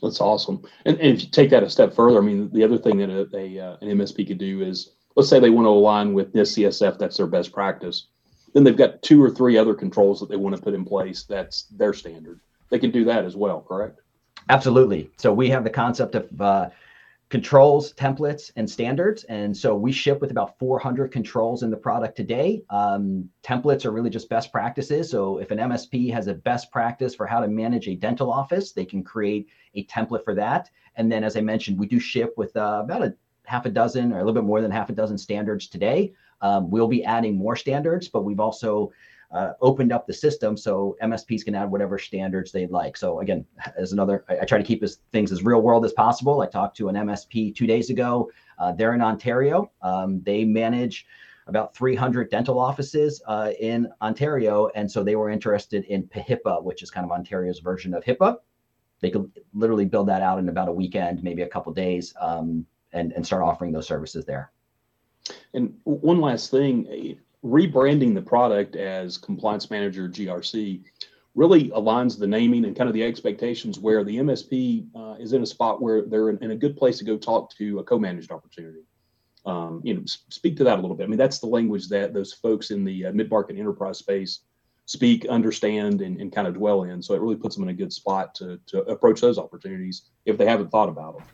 That's 0.02 0.22
awesome. 0.22 0.64
And, 0.86 0.98
and, 1.00 1.18
if 1.18 1.24
you 1.24 1.30
take 1.30 1.50
that 1.50 1.64
a 1.64 1.70
step 1.70 1.94
further, 1.94 2.20
I 2.20 2.22
mean, 2.22 2.50
the 2.54 2.64
other 2.64 2.78
thing 2.78 3.00
that 3.00 3.10
a, 3.10 3.28
a 3.36 3.60
uh, 3.60 3.78
an 3.82 3.90
MSP 3.98 4.26
could 4.26 4.38
do 4.38 4.62
is, 4.62 4.92
let's 5.18 5.28
say 5.28 5.42
they 5.42 5.50
want 5.50 5.66
to 5.66 5.72
align 5.72 6.14
with 6.14 6.32
NIST 6.32 6.64
CSF, 6.64 6.98
that's 6.98 7.18
their 7.18 7.28
best 7.28 7.52
practice 7.52 8.08
then 8.54 8.64
they've 8.64 8.78
got 8.78 9.02
two 9.02 9.22
or 9.22 9.30
three 9.30 9.58
other 9.58 9.76
controls 9.76 10.20
that 10.20 10.30
they 10.30 10.36
want 10.38 10.56
to 10.56 10.62
put 10.62 10.74
in 10.74 10.86
place. 10.86 11.24
That's 11.24 11.64
their 11.64 11.94
standard. 11.94 12.40
They 12.70 12.80
can 12.80 12.90
do 12.92 13.04
that 13.06 13.26
as 13.26 13.36
well, 13.36 13.62
correct? 13.62 14.00
Absolutely. 14.50 15.12
So 15.18 15.34
we 15.34 15.50
have 15.50 15.64
the 15.64 15.70
concept 15.70 16.16
of 16.16 16.42
uh, 16.42 16.70
controls, 17.30 17.94
templates, 17.94 18.52
and 18.56 18.70
standards. 18.70 19.26
And 19.26 19.56
so 19.56 19.76
we 19.76 19.92
ship 19.92 20.22
with 20.22 20.32
about 20.32 20.58
400 20.58 21.12
controls 21.12 21.64
in 21.64 21.70
the 21.70 21.78
product 21.78 22.16
today. 22.16 22.64
Um, 22.70 23.30
templates 23.44 23.86
are 23.86 23.92
really 23.92 24.10
just 24.10 24.30
best 24.30 24.52
practices. 24.52 25.12
So 25.12 25.40
if 25.40 25.52
an 25.52 25.58
MSP 25.58 26.12
has 26.14 26.28
a 26.28 26.34
best 26.34 26.72
practice 26.72 27.14
for 27.14 27.28
how 27.28 27.42
to 27.42 27.48
manage 27.48 27.90
a 27.90 27.96
dental 27.96 28.32
office, 28.32 28.72
they 28.72 28.86
can 28.86 29.04
create 29.04 29.48
a 29.76 29.84
template 29.86 30.24
for 30.24 30.34
that. 30.36 30.70
And 30.96 31.12
then, 31.12 31.24
as 31.24 31.36
I 31.36 31.42
mentioned, 31.42 31.78
we 31.78 31.88
do 31.88 32.00
ship 32.00 32.34
with 32.38 32.56
uh, 32.56 32.82
about 32.84 33.04
a 33.04 33.14
half 33.44 33.66
a 33.66 33.70
dozen 33.70 34.14
or 34.14 34.18
a 34.18 34.20
little 34.20 34.34
bit 34.34 34.44
more 34.44 34.62
than 34.62 34.72
half 34.72 34.90
a 34.90 34.94
dozen 34.94 35.18
standards 35.18 35.68
today. 35.68 36.14
Um, 36.42 36.70
we'll 36.70 36.88
be 36.88 37.04
adding 37.04 37.36
more 37.36 37.56
standards, 37.56 38.08
but 38.08 38.24
we've 38.24 38.40
also 38.40 38.92
uh, 39.32 39.54
opened 39.62 39.92
up 39.92 40.08
the 40.08 40.14
system 40.14 40.56
so 40.56 40.96
MSPs 41.02 41.44
can 41.44 41.56
add 41.56 41.70
whatever 41.70 41.98
standards 41.98 42.52
they'd 42.52 42.72
like. 42.72 42.96
So 42.96 43.20
again, 43.20 43.46
as 43.78 43.92
another, 43.92 44.24
I, 44.30 44.40
I 44.40 44.46
try 44.46 44.58
to 44.58 44.64
keep 44.64 44.84
as, 44.84 45.00
things 45.12 45.32
as 45.32 45.44
real 45.44 45.62
world 45.62 45.86
as 45.86 45.94
possible. 45.94 46.42
I 46.42 46.48
talked 46.48 46.78
to 46.78 46.90
an 46.90 46.96
MSP 46.96 47.56
two 47.56 47.68
days 47.68 47.90
ago. 47.90 48.32
Uh, 48.58 48.72
they're 48.72 48.94
in 48.94 49.02
Ontario. 49.02 49.72
Um, 49.82 50.22
they 50.24 50.46
manage 50.46 51.06
about 51.48 51.76
300 51.76 52.30
dental 52.30 52.60
offices 52.60 53.22
uh, 53.28 53.52
in 53.60 53.88
Ontario, 54.02 54.70
and 54.76 54.90
so 54.90 55.04
they 55.04 55.16
were 55.16 55.30
interested 55.30 55.86
in 55.86 56.04
PHIPA, 56.08 56.64
which 56.64 56.84
is 56.84 56.92
kind 56.92 57.06
of 57.06 57.12
Ontario's 57.12 57.60
version 57.60 57.94
of 57.94 58.04
HIPAA. 58.04 58.38
They 59.00 59.10
could 59.10 59.32
literally 59.54 59.86
build 59.86 60.08
that 60.10 60.22
out 60.22 60.40
in 60.40 60.50
about 60.50 60.68
a 60.68 60.72
weekend, 60.72 61.24
maybe 61.24 61.44
a 61.44 61.48
couple 61.48 61.72
days, 61.72 62.14
um, 62.20 62.66
and 62.94 63.12
and 63.14 63.26
start 63.26 63.44
offering 63.44 63.72
those 63.72 63.88
services 63.88 64.26
there. 64.26 64.52
And 65.54 65.76
one 65.84 66.20
last 66.20 66.52
thing, 66.52 67.18
rebranding 67.48 68.14
the 68.14 68.22
product 68.22 68.76
as 68.76 69.18
Compliance 69.18 69.70
Manager 69.70 70.08
GRC 70.08 70.84
really 71.36 71.70
aligns 71.70 72.18
the 72.18 72.28
naming 72.28 72.66
and 72.66 72.76
kind 72.76 72.90
of 72.90 72.94
the 72.96 73.04
expectations 73.04 73.80
where 73.80 74.04
the 74.04 74.18
MSP 74.18 74.88
uh, 74.96 75.16
is 75.20 75.34
in 75.34 75.44
a 75.44 75.46
spot 75.46 75.82
where 75.82 76.02
they're 76.02 76.30
in, 76.30 76.44
in, 76.44 76.52
a 76.52 76.56
good 76.56 76.76
place 76.76 76.98
to 76.98 77.06
go 77.06 77.16
talk 77.16 77.56
to 77.58 77.78
a 77.78 77.84
co-managed 77.84 78.32
opportunity. 78.32 78.82
Um, 79.46 79.80
you 79.84 79.94
know, 79.94 80.02
speak 80.06 80.58
to 80.58 80.64
that 80.64 80.80
a 80.80 80.82
little 80.82 80.98
bit. 80.98 81.04
I 81.04 81.08
mean, 81.08 81.20
that's 81.20 81.40
the 81.40 81.46
language 81.46 81.90
that 81.90 82.14
those 82.14 82.34
folks 82.34 82.72
in 82.72 82.84
the 82.84 83.06
uh, 83.06 83.12
mid-market 83.14 83.56
enterprise 83.56 84.00
space 84.00 84.42
speak, 84.88 85.28
understand, 85.28 86.02
and, 86.02 86.20
and 86.20 86.32
kind 86.32 86.48
of 86.48 86.56
dwell 86.56 86.84
in. 86.84 87.02
So 87.02 87.14
it 87.14 87.22
really 87.22 87.36
puts 87.36 87.56
them 87.56 87.64
in 87.64 87.70
a 87.70 87.74
good 87.74 87.94
spot 87.94 88.34
to, 88.36 88.60
to 88.68 88.82
approach 88.84 89.22
those 89.22 89.38
opportunities 89.38 90.10
if 90.26 90.38
they 90.38 90.46
haven't 90.46 90.72
thought 90.72 90.90
about 90.90 91.20
them. 91.20 91.28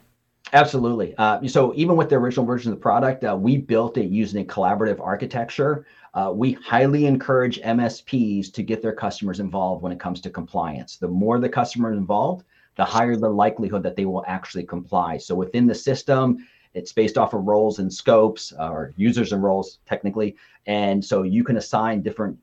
Absolutely. 0.52 1.16
Uh, 1.18 1.48
so 1.48 1.74
even 1.76 1.96
with 1.96 2.10
the 2.10 2.16
original 2.16 2.46
version 2.46 2.72
of 2.72 2.78
the 2.78 2.82
product, 2.82 3.24
uh, 3.24 3.36
we 3.36 3.58
built 3.58 3.98
it 3.98 4.10
using 4.10 4.42
a 4.42 4.46
collaborative 4.46 5.00
architecture. 5.00 5.86
Uh, 6.14 6.32
we 6.34 6.54
highly 6.54 7.06
encourage 7.06 7.60
MSPs 7.62 8.54
to 8.54 8.62
get 8.62 8.82
their 8.82 8.94
customers 8.94 9.40
involved 9.40 9.82
when 9.82 9.92
it 9.92 10.00
comes 10.00 10.22
to 10.22 10.30
compliance. 10.30 10.98
The 10.98 11.08
more 11.08 11.40
the 11.40 11.50
customer 11.50 11.92
involved, 11.92 12.46
the 12.76 12.86
higher 12.86 13.16
the 13.16 13.30
likelihood 13.30 13.84
that 13.84 13.96
they 13.96 14.06
will 14.06 14.24
actually 14.28 14.64
comply. 14.64 15.18
So 15.18 15.34
within 15.34 15.66
the 15.66 15.76
system, 15.76 16.46
it's 16.74 16.92
based 16.92 17.18
off 17.18 17.34
of 17.34 17.46
roles 17.46 17.80
and 17.80 17.92
scopes, 17.92 18.54
uh, 18.60 18.70
or 18.70 18.94
users 18.96 19.32
and 19.32 19.44
roles 19.44 19.80
technically. 19.86 20.36
And 20.66 21.04
so 21.04 21.24
you 21.24 21.44
can 21.44 21.58
assign 21.58 22.02
different 22.02 22.38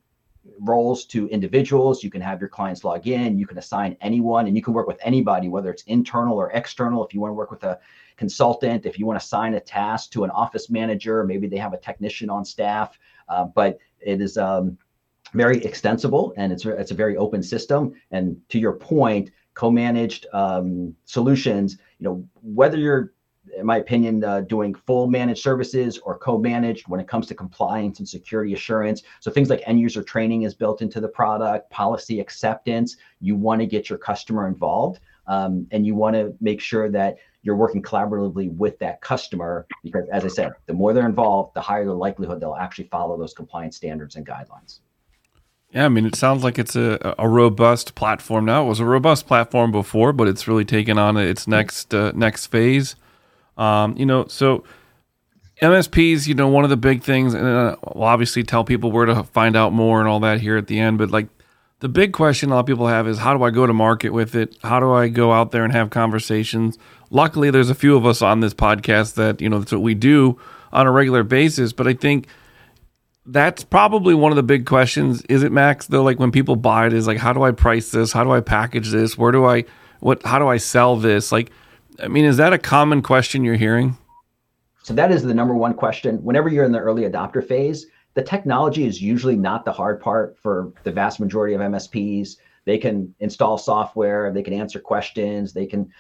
roles 0.61 1.05
to 1.07 1.29
individuals. 1.29 2.03
You 2.03 2.11
can 2.11 2.21
have 2.21 2.41
your 2.41 2.49
clients 2.49 2.85
log 2.85 3.07
in. 3.07 3.39
You 3.39 3.47
can 3.47 3.59
assign 3.59 3.97
anyone, 4.01 4.47
and 4.47 4.57
you 4.57 4.63
can 4.63 4.75
work 4.75 4.87
with 4.87 4.99
anybody, 5.03 5.49
whether 5.49 5.71
it's 5.71 5.83
internal 5.85 6.37
or 6.37 6.51
external. 6.53 7.05
If 7.07 7.15
you 7.15 7.21
want 7.21 7.31
to 7.31 7.35
work 7.35 7.51
with 7.51 7.65
a 7.65 7.79
consultant, 8.21 8.85
if 8.85 8.99
you 8.99 9.07
want 9.07 9.19
to 9.19 9.25
assign 9.25 9.55
a 9.55 9.61
task 9.61 10.13
to 10.13 10.25
an 10.25 10.31
office 10.43 10.69
manager, 10.69 11.25
maybe 11.25 11.47
they 11.49 11.57
have 11.57 11.73
a 11.73 11.79
technician 11.79 12.29
on 12.29 12.45
staff. 12.45 12.99
Uh, 13.31 13.45
but 13.47 13.79
it 13.99 14.21
is 14.21 14.37
um, 14.37 14.77
very 15.33 15.59
extensible 15.65 16.35
and 16.37 16.53
it's 16.53 16.67
it's 16.67 16.91
a 16.91 16.99
very 17.05 17.17
open 17.17 17.43
system. 17.43 17.83
And 18.11 18.37
to 18.51 18.59
your 18.59 18.75
point, 18.75 19.31
co-managed 19.55 20.27
um, 20.35 20.95
solutions. 21.07 21.79
You 21.99 22.05
know 22.07 22.29
whether 22.43 22.77
you're 22.77 23.15
in 23.57 23.67
my 23.67 23.79
opinion, 23.79 24.23
uh, 24.23 24.43
doing 24.43 24.75
full 24.75 25.07
managed 25.09 25.43
services 25.43 25.99
or 25.99 26.19
co-managed 26.19 26.89
when 26.89 27.01
it 27.01 27.09
comes 27.09 27.27
to 27.27 27.35
compliance 27.35 27.99
and 27.99 28.09
security 28.09 28.53
assurance. 28.53 29.03
So 29.21 29.31
things 29.31 29.49
like 29.49 29.63
end 29.67 29.81
user 29.81 30.03
training 30.03 30.43
is 30.43 30.55
built 30.55 30.83
into 30.83 31.01
the 31.01 31.09
product, 31.09 31.71
policy 31.71 32.21
acceptance. 32.21 32.97
You 33.21 33.35
want 33.37 33.61
to 33.61 33.67
get 33.67 33.89
your 33.89 33.99
customer 33.99 34.47
involved, 34.47 35.01
um, 35.27 35.67
and 35.71 35.87
you 35.87 35.95
want 35.95 36.15
to 36.17 36.35
make 36.41 36.61
sure 36.61 36.91
that 36.91 37.17
you're 37.43 37.57
working 37.57 37.83
collaboratively 37.83 38.55
with 38.57 38.79
that 38.81 39.01
customer 39.01 39.67
because, 39.83 40.09
as 40.13 40.25
I 40.25 40.29
said, 40.29 40.53
the 40.67 40.75
more 40.75 40.93
they're 40.93 41.07
involved, 41.07 41.55
the 41.55 41.61
higher 41.61 41.85
the 41.85 41.95
likelihood 41.95 42.41
they'll 42.41 42.57
actually 42.57 42.89
follow 42.89 43.19
those 43.19 43.33
compliance 43.33 43.77
standards 43.77 44.17
and 44.17 44.27
guidelines. 44.27 44.81
Yeah, 45.73 45.85
I 45.85 45.89
mean, 45.89 46.05
it 46.05 46.17
sounds 46.17 46.43
like 46.43 46.59
it's 46.59 46.75
a, 46.75 47.15
a 47.19 47.29
robust 47.29 47.95
platform 47.95 48.45
now. 48.45 48.65
It 48.65 48.69
was 48.69 48.81
a 48.81 48.85
robust 48.85 49.27
platform 49.29 49.71
before, 49.71 50.13
but 50.13 50.27
it's 50.27 50.49
really 50.49 50.65
taken 50.65 50.99
on 50.99 51.17
its 51.17 51.47
next 51.47 51.95
uh, 51.95 52.13
next 52.15 52.47
phase. 52.47 52.97
Um, 53.57 53.97
you 53.97 54.05
know, 54.05 54.27
so 54.27 54.65
MSPs, 55.63 56.27
you 56.27 56.35
know, 56.35 56.49
one 56.49 56.65
of 56.65 56.71
the 56.71 56.77
big 56.77 57.03
things, 57.03 57.35
and 57.35 57.47
uh, 57.47 57.77
we'll 57.95 58.05
obviously 58.05 58.43
tell 58.43 58.65
people 58.65 58.91
where 58.91 59.07
to 59.07 59.23
find 59.23 59.55
out 59.55 59.73
more 59.73 60.01
and 60.01 60.09
all 60.09 60.21
that 60.21 60.41
here 60.41 60.57
at 60.57 60.67
the 60.67 60.81
end. 60.81 60.99
But 60.99 61.11
like 61.11 61.29
the 61.81 61.89
big 61.89 62.13
question 62.13 62.51
a 62.51 62.55
lot 62.55 62.61
of 62.61 62.67
people 62.67 62.87
have 62.87 63.09
is 63.09 63.19
how 63.19 63.37
do 63.37 63.43
I 63.43 63.51
go 63.51 63.67
to 63.67 63.73
market 63.73 64.11
with 64.11 64.35
it? 64.35 64.57
How 64.63 64.81
do 64.81 64.93
I 64.93 65.09
go 65.09 65.33
out 65.33 65.51
there 65.51 65.65
and 65.65 65.73
have 65.73 65.91
conversations? 65.91 66.79
Luckily, 67.09 67.51
there's 67.51 67.71
a 67.71 67.75
few 67.75 67.97
of 67.97 68.07
us 68.07 68.23
on 68.23 68.41
this 68.41 68.55
podcast 68.55 69.15
that, 69.15 69.41
you 69.41 69.49
know, 69.49 69.59
that's 69.59 69.73
what 69.73 69.81
we 69.83 69.95
do 69.95 70.39
on 70.73 70.87
a 70.87 70.93
regular 70.93 71.23
basis. 71.23 71.73
But 71.73 71.89
I 71.89 71.95
think 71.95 72.29
that's 73.25 73.65
probably 73.65 74.15
one 74.15 74.31
of 74.31 74.37
the 74.37 74.43
big 74.43 74.67
questions. 74.67 75.23
Is 75.23 75.43
it 75.43 75.53
Max 75.53 75.87
though? 75.87 76.03
Like 76.03 76.19
when 76.19 76.31
people 76.31 76.55
buy 76.55 76.87
it, 76.87 76.93
is 76.93 77.07
like, 77.07 77.19
how 77.19 77.33
do 77.33 77.43
I 77.43 77.51
price 77.51 77.91
this? 77.91 78.13
How 78.13 78.25
do 78.25 78.31
I 78.31 78.41
package 78.41 78.91
this? 78.91 79.17
Where 79.17 79.33
do 79.33 79.47
I, 79.47 79.65
what, 80.01 80.23
how 80.25 80.39
do 80.39 80.49
I 80.49 80.59
sell 80.59 80.97
this? 80.97 81.33
Like, 81.33 81.51
I 82.03 82.09
mean, 82.09 82.27
is 82.27 82.37
that 82.37 82.53
a 82.53 82.59
common 82.59 83.01
question 83.01 83.43
you're 83.43 83.57
hearing? 83.57 83.97
So 84.83 84.93
that 84.95 85.11
is 85.11 85.23
the 85.23 85.35
number 85.35 85.55
one 85.55 85.75
question. 85.75 86.17
Whenever 86.23 86.49
you're 86.49 86.65
in 86.65 86.73
the 86.73 86.79
early 86.79 87.03
adopter 87.03 87.47
phase, 87.47 87.87
the 88.21 88.27
technology 88.27 88.85
is 88.85 89.01
usually 89.01 89.35
not 89.35 89.65
the 89.65 89.73
hard 89.73 89.99
part 89.99 90.37
for 90.37 90.75
the 90.83 90.93
vast 90.93 91.21
majority 91.21 91.55
of 91.55 91.63
MSPs. 91.63 92.37
They 92.67 92.77
can 92.77 93.15
install 93.21 93.57
software, 93.57 94.31
they 94.31 94.43
can 94.43 94.53
answer 94.53 94.79
questions, 94.79 95.55
they 95.55 95.65
can 95.65 95.91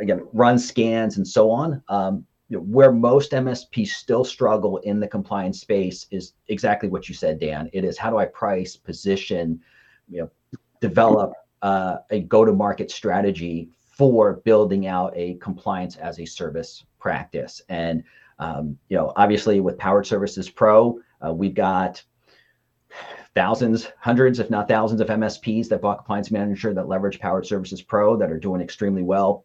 again 0.00 0.26
run 0.32 0.58
scans 0.58 1.16
and 1.16 1.26
so 1.26 1.48
on. 1.48 1.80
Um, 1.86 2.26
you 2.48 2.56
know, 2.56 2.64
where 2.64 2.90
most 2.90 3.30
MSPs 3.30 3.90
still 3.90 4.24
struggle 4.24 4.78
in 4.78 4.98
the 4.98 5.06
compliance 5.06 5.60
space 5.60 6.06
is 6.10 6.32
exactly 6.48 6.88
what 6.88 7.08
you 7.08 7.14
said, 7.14 7.38
Dan. 7.38 7.70
It 7.72 7.84
is 7.84 7.96
how 7.96 8.10
do 8.10 8.16
I 8.16 8.24
price, 8.24 8.74
position, 8.74 9.60
you 10.08 10.22
know, 10.22 10.30
develop 10.80 11.34
uh, 11.62 11.98
a 12.10 12.22
go-to-market 12.22 12.90
strategy 12.90 13.68
for 13.86 14.40
building 14.44 14.88
out 14.88 15.12
a 15.14 15.34
compliance 15.34 15.94
as 15.94 16.18
a 16.18 16.24
service 16.24 16.84
practice. 16.98 17.62
And 17.68 18.02
um, 18.40 18.76
you 18.88 18.96
know, 18.96 19.12
obviously 19.14 19.60
with 19.60 19.78
Powered 19.78 20.06
Services 20.06 20.48
Pro, 20.50 20.98
uh, 21.24 21.32
we've 21.32 21.54
got 21.54 22.02
thousands, 23.34 23.88
hundreds, 23.98 24.38
if 24.38 24.50
not 24.50 24.68
thousands 24.68 25.00
of 25.00 25.08
MSPs 25.08 25.68
that 25.68 25.80
bought 25.80 25.98
Compliance 25.98 26.30
Manager 26.30 26.74
that 26.74 26.88
leverage 26.88 27.20
Powered 27.20 27.46
Services 27.46 27.82
Pro 27.82 28.16
that 28.16 28.30
are 28.30 28.38
doing 28.38 28.60
extremely 28.60 29.02
well 29.02 29.44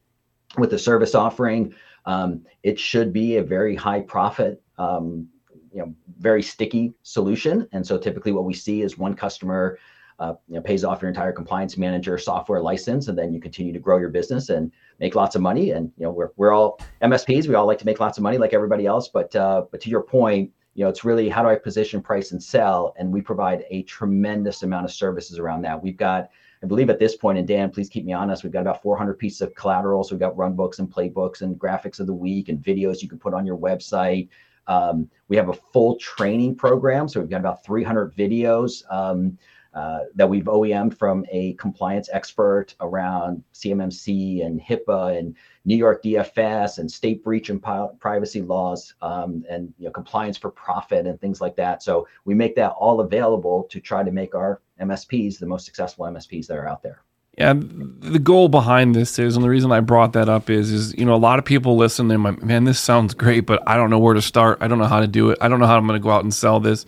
with 0.57 0.71
the 0.71 0.79
service 0.79 1.15
offering. 1.15 1.73
Um, 2.05 2.45
it 2.63 2.79
should 2.79 3.13
be 3.13 3.38
a 3.38 3.43
very 3.43 3.75
high 3.75 4.01
profit, 4.01 4.61
um, 4.77 5.27
you 5.71 5.79
know, 5.79 5.93
very 6.19 6.41
sticky 6.41 6.93
solution. 7.03 7.67
And 7.71 7.85
so 7.85 7.97
typically 7.97 8.31
what 8.31 8.45
we 8.45 8.53
see 8.53 8.81
is 8.81 8.97
one 8.97 9.15
customer 9.15 9.77
uh, 10.19 10.33
you 10.47 10.55
know, 10.55 10.61
pays 10.61 10.83
off 10.83 11.01
your 11.01 11.09
entire 11.09 11.33
compliance 11.33 11.77
manager 11.77 12.17
software 12.17 12.61
license, 12.61 13.09
and 13.09 13.17
then 13.17 13.33
you 13.33 13.41
continue 13.41 13.73
to 13.73 13.79
grow 13.79 13.97
your 13.97 14.09
business 14.09 14.49
and 14.49 14.71
make 14.99 15.13
lots 15.13 15.35
of 15.35 15.41
money. 15.41 15.71
And 15.71 15.91
you 15.97 16.05
know, 16.05 16.11
we're 16.11 16.29
we're 16.38 16.53
all 16.53 16.79
MSPs. 17.01 17.47
We 17.47 17.55
all 17.55 17.65
like 17.65 17.79
to 17.79 17.85
make 17.85 17.99
lots 17.99 18.17
of 18.17 18.23
money, 18.23 18.38
like 18.38 18.53
everybody 18.53 18.85
else. 18.85 19.09
But 19.09 19.35
uh, 19.35 19.63
but 19.69 19.81
to 19.81 19.89
your 19.89 20.03
point, 20.03 20.51
you 20.75 20.83
know, 20.83 20.89
it's 20.89 21.03
really 21.03 21.29
how 21.29 21.41
do 21.41 21.49
I 21.49 21.55
position, 21.55 22.01
price, 22.01 22.31
and 22.31 22.43
sell, 22.43 22.93
and 22.99 23.11
we 23.11 23.21
provide 23.21 23.65
a 23.69 23.83
tremendous 23.83 24.61
amount 24.61 24.85
of 24.85 24.91
services 24.91 25.39
around 25.39 25.63
that. 25.63 25.81
We've 25.81 25.97
got 25.97 26.29
I 26.65 26.67
believe 26.67 26.89
at 26.89 26.97
this 26.97 27.15
point, 27.15 27.38
and 27.38 27.47
Dan, 27.47 27.69
please 27.69 27.89
keep 27.89 28.05
me 28.05 28.13
honest, 28.13 28.43
we've 28.43 28.51
got 28.51 28.61
about 28.61 28.81
400 28.81 29.19
pieces 29.19 29.41
of 29.41 29.53
collateral. 29.53 30.03
So 30.03 30.15
we've 30.15 30.19
got 30.19 30.35
run 30.35 30.55
books 30.55 30.79
and 30.79 30.91
playbooks 30.91 31.41
and 31.41 31.59
graphics 31.59 31.99
of 31.99 32.07
the 32.07 32.13
week 32.13 32.49
and 32.49 32.63
videos 32.63 33.03
you 33.03 33.09
can 33.09 33.19
put 33.19 33.35
on 33.35 33.45
your 33.45 33.57
website. 33.57 34.29
Um, 34.65 35.07
we 35.27 35.35
have 35.38 35.49
a 35.49 35.53
full 35.53 35.95
training 35.97 36.55
program. 36.55 37.07
So 37.07 37.19
we've 37.19 37.29
got 37.29 37.39
about 37.39 37.63
300 37.63 38.15
videos 38.15 38.81
um, 38.91 39.38
uh, 39.75 39.99
that 40.15 40.27
we've 40.27 40.45
OEM'd 40.45 40.97
from 40.97 41.25
a 41.29 41.53
compliance 41.53 42.09
expert 42.13 42.73
around 42.79 43.43
CMMC 43.53 44.45
and 44.45 44.61
HIPAA 44.61 45.19
and 45.19 45.35
New 45.65 45.75
York 45.75 46.01
DFS 46.01 46.77
and 46.77 46.89
state 46.89 47.23
breach 47.23 47.49
and 47.49 47.61
privacy 47.99 48.41
laws 48.41 48.93
um, 49.01 49.43
and 49.49 49.73
you 49.77 49.85
know, 49.85 49.91
compliance 49.91 50.38
for 50.38 50.49
profit 50.49 51.05
and 51.05 51.19
things 51.19 51.41
like 51.41 51.57
that. 51.57 51.83
So 51.83 52.07
we 52.23 52.33
make 52.33 52.55
that 52.55 52.71
all 52.71 53.01
available 53.01 53.63
to 53.69 53.81
try 53.81 54.01
to 54.01 54.11
make 54.11 54.33
our 54.33 54.61
MSPs, 54.79 55.39
the 55.39 55.45
most 55.45 55.65
successful 55.65 56.05
MSPs 56.05 56.47
that 56.47 56.57
are 56.57 56.69
out 56.69 56.81
there. 56.81 57.01
Yeah, 57.38 57.53
the 57.53 58.19
goal 58.19 58.47
behind 58.47 58.95
this 58.95 59.19
is, 59.19 59.35
and 59.35 59.43
the 59.43 59.49
reason 59.49 59.73
I 59.73 59.81
brought 59.81 60.13
that 60.13 60.29
up 60.29 60.49
is, 60.49 60.71
is 60.71 60.93
you 60.93 61.03
know, 61.03 61.15
a 61.15 61.17
lot 61.17 61.38
of 61.38 61.43
people 61.43 61.75
listen. 61.75 62.07
They're 62.07 62.17
like, 62.17 62.41
man, 62.41 62.63
this 62.63 62.79
sounds 62.79 63.13
great, 63.13 63.41
but 63.41 63.61
I 63.67 63.75
don't 63.75 63.89
know 63.89 63.99
where 63.99 64.13
to 64.13 64.21
start. 64.21 64.59
I 64.61 64.69
don't 64.69 64.79
know 64.79 64.85
how 64.85 65.01
to 65.01 65.07
do 65.07 65.31
it. 65.31 65.39
I 65.41 65.49
don't 65.49 65.59
know 65.59 65.67
how 65.67 65.77
I'm 65.77 65.85
going 65.85 65.99
to 65.99 66.03
go 66.03 66.11
out 66.11 66.23
and 66.23 66.33
sell 66.33 66.61
this. 66.61 66.85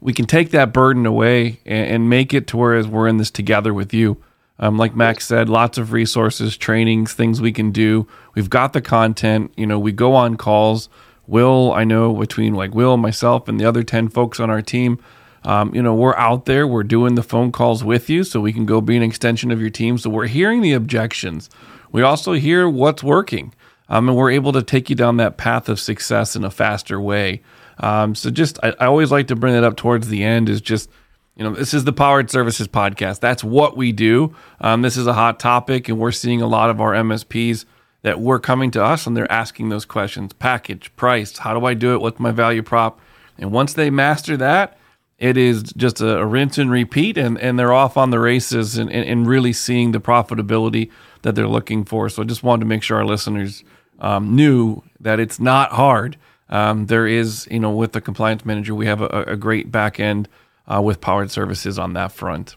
We 0.00 0.12
can 0.12 0.26
take 0.26 0.50
that 0.50 0.72
burden 0.72 1.06
away 1.06 1.60
and, 1.64 1.90
and 1.90 2.10
make 2.10 2.34
it 2.34 2.46
to 2.48 2.56
whereas 2.56 2.86
we're 2.86 3.08
in 3.08 3.16
this 3.16 3.30
together 3.30 3.72
with 3.72 3.94
you. 3.94 4.22
Um, 4.58 4.78
like 4.78 4.96
Max 4.96 5.26
said, 5.26 5.48
lots 5.48 5.76
of 5.76 5.92
resources, 5.92 6.56
trainings, 6.56 7.12
things 7.12 7.40
we 7.40 7.52
can 7.52 7.72
do. 7.72 8.06
We've 8.34 8.48
got 8.48 8.72
the 8.72 8.80
content. 8.80 9.52
You 9.56 9.66
know, 9.66 9.78
we 9.78 9.92
go 9.92 10.14
on 10.14 10.36
calls. 10.36 10.88
Will, 11.26 11.72
I 11.72 11.84
know 11.84 12.14
between 12.14 12.54
like 12.54 12.74
Will, 12.74 12.96
myself, 12.96 13.48
and 13.48 13.58
the 13.60 13.64
other 13.64 13.82
10 13.82 14.08
folks 14.08 14.38
on 14.38 14.48
our 14.48 14.62
team, 14.62 14.98
um, 15.46 15.74
you 15.74 15.82
know, 15.82 15.94
we're 15.94 16.16
out 16.16 16.44
there, 16.46 16.66
we're 16.66 16.82
doing 16.82 17.14
the 17.14 17.22
phone 17.22 17.52
calls 17.52 17.84
with 17.84 18.10
you 18.10 18.24
so 18.24 18.40
we 18.40 18.52
can 18.52 18.66
go 18.66 18.80
be 18.80 18.96
an 18.96 19.02
extension 19.02 19.52
of 19.52 19.60
your 19.60 19.70
team. 19.70 19.96
So 19.96 20.10
we're 20.10 20.26
hearing 20.26 20.60
the 20.60 20.72
objections. 20.72 21.48
We 21.92 22.02
also 22.02 22.32
hear 22.32 22.68
what's 22.68 23.02
working. 23.02 23.54
Um, 23.88 24.08
and 24.08 24.16
we're 24.16 24.32
able 24.32 24.52
to 24.52 24.62
take 24.62 24.90
you 24.90 24.96
down 24.96 25.18
that 25.18 25.36
path 25.36 25.68
of 25.68 25.78
success 25.78 26.34
in 26.34 26.42
a 26.42 26.50
faster 26.50 27.00
way. 27.00 27.42
Um, 27.78 28.14
so 28.14 28.30
just, 28.30 28.58
I, 28.62 28.74
I 28.80 28.86
always 28.86 29.10
like 29.10 29.28
to 29.28 29.36
bring 29.36 29.54
it 29.54 29.64
up 29.64 29.76
towards 29.76 30.08
the 30.08 30.24
end 30.24 30.48
is 30.48 30.60
just, 30.60 30.90
you 31.36 31.44
know, 31.44 31.54
this 31.54 31.74
is 31.74 31.84
the 31.84 31.92
Powered 31.92 32.30
Services 32.30 32.68
Podcast. 32.68 33.20
That's 33.20 33.44
what 33.44 33.76
we 33.76 33.92
do. 33.92 34.34
Um, 34.60 34.82
this 34.82 34.96
is 34.96 35.06
a 35.06 35.12
hot 35.12 35.38
topic, 35.38 35.88
and 35.88 35.98
we're 35.98 36.12
seeing 36.12 36.40
a 36.40 36.46
lot 36.46 36.70
of 36.70 36.80
our 36.80 36.92
MSPs 36.92 37.66
that 38.06 38.20
we're 38.20 38.38
coming 38.38 38.70
to 38.70 38.84
us 38.84 39.04
and 39.04 39.16
they're 39.16 39.30
asking 39.32 39.68
those 39.68 39.84
questions 39.84 40.32
package, 40.32 40.94
price, 40.94 41.38
how 41.38 41.58
do 41.58 41.66
I 41.66 41.74
do 41.74 41.92
it? 41.92 42.00
What's 42.00 42.20
my 42.20 42.30
value 42.30 42.62
prop? 42.62 43.00
And 43.36 43.50
once 43.50 43.72
they 43.72 43.90
master 43.90 44.36
that, 44.36 44.78
it 45.18 45.36
is 45.36 45.72
just 45.76 46.00
a, 46.00 46.18
a, 46.18 46.24
rinse 46.24 46.56
and 46.58 46.70
repeat, 46.70 47.16
and, 47.16 47.36
and 47.40 47.58
they're 47.58 47.72
off 47.72 47.96
on 47.96 48.10
the 48.10 48.20
races 48.20 48.76
and, 48.76 48.90
and, 48.92 49.08
and, 49.08 49.26
really 49.26 49.52
seeing 49.52 49.92
the 49.92 49.98
profitability 49.98 50.90
that 51.22 51.34
they're 51.34 51.48
looking 51.48 51.84
for. 51.84 52.08
So 52.08 52.22
I 52.22 52.26
just 52.26 52.42
wanted 52.42 52.60
to 52.60 52.66
make 52.66 52.82
sure 52.82 52.98
our 52.98 53.04
listeners 53.04 53.64
um, 53.98 54.36
knew 54.36 54.82
that 55.00 55.18
it's 55.18 55.40
not 55.40 55.72
hard. 55.72 56.18
Um, 56.48 56.86
there 56.86 57.06
is, 57.06 57.48
you 57.50 57.60
know, 57.60 57.70
with 57.70 57.92
the 57.92 58.00
compliance 58.00 58.44
manager, 58.44 58.74
we 58.74 58.86
have 58.86 59.00
a, 59.00 59.24
a 59.26 59.36
great 59.36 59.70
back 59.70 59.98
end 59.98 60.28
uh, 60.66 60.80
with 60.82 61.00
powered 61.00 61.30
services 61.30 61.78
on 61.78 61.94
that 61.94 62.12
front. 62.12 62.56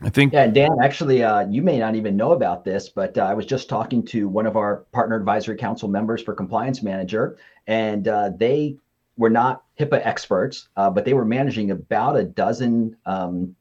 I 0.00 0.10
think. 0.10 0.32
Yeah, 0.32 0.48
Dan, 0.48 0.70
actually, 0.82 1.22
uh, 1.22 1.46
you 1.48 1.62
may 1.62 1.78
not 1.78 1.94
even 1.94 2.16
know 2.16 2.32
about 2.32 2.64
this, 2.64 2.88
but 2.88 3.16
uh, 3.16 3.22
I 3.22 3.34
was 3.34 3.46
just 3.46 3.68
talking 3.68 4.04
to 4.06 4.28
one 4.28 4.46
of 4.46 4.56
our 4.56 4.78
partner 4.92 5.16
advisory 5.16 5.56
council 5.56 5.88
members 5.88 6.22
for 6.22 6.34
Compliance 6.34 6.82
Manager, 6.82 7.36
and 7.68 8.08
uh, 8.08 8.30
they 8.36 8.76
were 9.16 9.30
not 9.30 9.62
HIPAA 9.78 10.04
experts, 10.04 10.68
uh, 10.76 10.90
but 10.90 11.04
they 11.04 11.14
were 11.14 11.24
managing 11.24 11.70
about 11.70 12.16
a 12.16 12.24
dozen 12.24 12.96
um, 13.06 13.54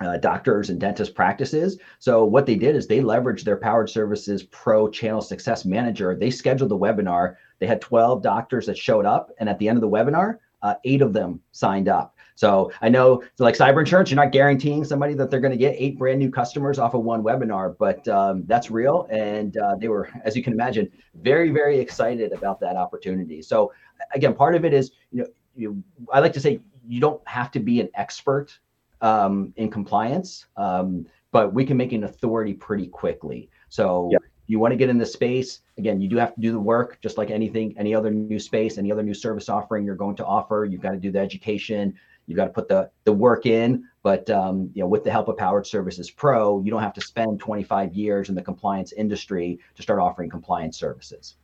uh, 0.00 0.16
doctors 0.18 0.70
and 0.70 0.80
dentist 0.80 1.14
practices. 1.14 1.78
So 1.98 2.24
what 2.24 2.46
they 2.46 2.54
did 2.54 2.76
is 2.76 2.86
they 2.86 3.00
leveraged 3.00 3.42
their 3.42 3.56
Powered 3.56 3.90
Services 3.90 4.44
Pro 4.44 4.88
Channel 4.88 5.20
Success 5.20 5.64
Manager. 5.64 6.14
They 6.14 6.30
scheduled 6.30 6.70
the 6.70 6.78
webinar. 6.78 7.36
They 7.60 7.66
had 7.66 7.80
12 7.80 8.22
doctors 8.22 8.66
that 8.66 8.76
showed 8.76 9.06
up, 9.06 9.30
and 9.38 9.48
at 9.48 9.58
the 9.58 9.68
end 9.68 9.76
of 9.76 9.82
the 9.82 9.88
webinar, 9.88 10.38
uh, 10.62 10.74
eight 10.84 11.02
of 11.02 11.12
them 11.12 11.40
signed 11.52 11.88
up. 11.88 12.16
So 12.34 12.72
I 12.80 12.88
know, 12.88 13.22
so 13.34 13.44
like 13.44 13.54
cyber 13.54 13.80
insurance, 13.80 14.10
you're 14.10 14.16
not 14.16 14.32
guaranteeing 14.32 14.82
somebody 14.84 15.12
that 15.14 15.30
they're 15.30 15.40
going 15.40 15.52
to 15.52 15.58
get 15.58 15.74
eight 15.76 15.98
brand 15.98 16.18
new 16.18 16.30
customers 16.30 16.78
off 16.78 16.94
of 16.94 17.02
one 17.02 17.22
webinar, 17.22 17.76
but 17.78 18.06
um, 18.08 18.44
that's 18.46 18.70
real. 18.70 19.06
And 19.10 19.56
uh, 19.58 19.76
they 19.76 19.88
were, 19.88 20.08
as 20.24 20.36
you 20.36 20.42
can 20.42 20.54
imagine, 20.54 20.90
very, 21.16 21.50
very 21.50 21.78
excited 21.78 22.32
about 22.32 22.58
that 22.60 22.76
opportunity. 22.76 23.42
So 23.42 23.72
again, 24.14 24.34
part 24.34 24.54
of 24.54 24.64
it 24.64 24.72
is, 24.72 24.92
you 25.12 25.22
know, 25.22 25.26
you, 25.54 25.84
I 26.12 26.20
like 26.20 26.32
to 26.32 26.40
say 26.40 26.60
you 26.88 26.98
don't 26.98 27.20
have 27.28 27.50
to 27.50 27.60
be 27.60 27.78
an 27.80 27.90
expert 27.94 28.58
um, 29.02 29.52
in 29.56 29.70
compliance, 29.70 30.46
um, 30.56 31.06
but 31.32 31.52
we 31.52 31.66
can 31.66 31.76
make 31.76 31.92
an 31.92 32.04
authority 32.04 32.54
pretty 32.54 32.86
quickly. 32.86 33.50
So 33.68 34.08
yeah. 34.12 34.18
You 34.50 34.58
want 34.58 34.72
to 34.72 34.76
get 34.76 34.88
in 34.88 34.98
the 34.98 35.06
space, 35.06 35.60
again, 35.78 36.00
you 36.00 36.08
do 36.08 36.16
have 36.16 36.34
to 36.34 36.40
do 36.40 36.50
the 36.50 36.58
work, 36.58 36.98
just 37.00 37.16
like 37.16 37.30
anything, 37.30 37.72
any 37.78 37.94
other 37.94 38.10
new 38.10 38.40
space, 38.40 38.78
any 38.78 38.90
other 38.90 39.04
new 39.04 39.14
service 39.14 39.48
offering 39.48 39.84
you're 39.84 39.94
going 39.94 40.16
to 40.16 40.24
offer. 40.24 40.66
You've 40.68 40.80
got 40.80 40.90
to 40.90 40.96
do 40.96 41.12
the 41.12 41.20
education, 41.20 41.94
you've 42.26 42.36
got 42.36 42.46
to 42.46 42.50
put 42.50 42.66
the 42.66 42.90
the 43.04 43.12
work 43.12 43.46
in. 43.46 43.84
But 44.02 44.28
um, 44.28 44.68
you 44.74 44.82
know, 44.82 44.88
with 44.88 45.04
the 45.04 45.10
help 45.12 45.28
of 45.28 45.36
Powered 45.36 45.68
Services 45.68 46.10
Pro, 46.10 46.60
you 46.64 46.70
don't 46.72 46.82
have 46.82 46.94
to 46.94 47.00
spend 47.00 47.38
25 47.38 47.94
years 47.94 48.28
in 48.28 48.34
the 48.34 48.42
compliance 48.42 48.90
industry 48.92 49.60
to 49.76 49.82
start 49.82 50.00
offering 50.00 50.28
compliance 50.28 50.76
services. 50.76 51.36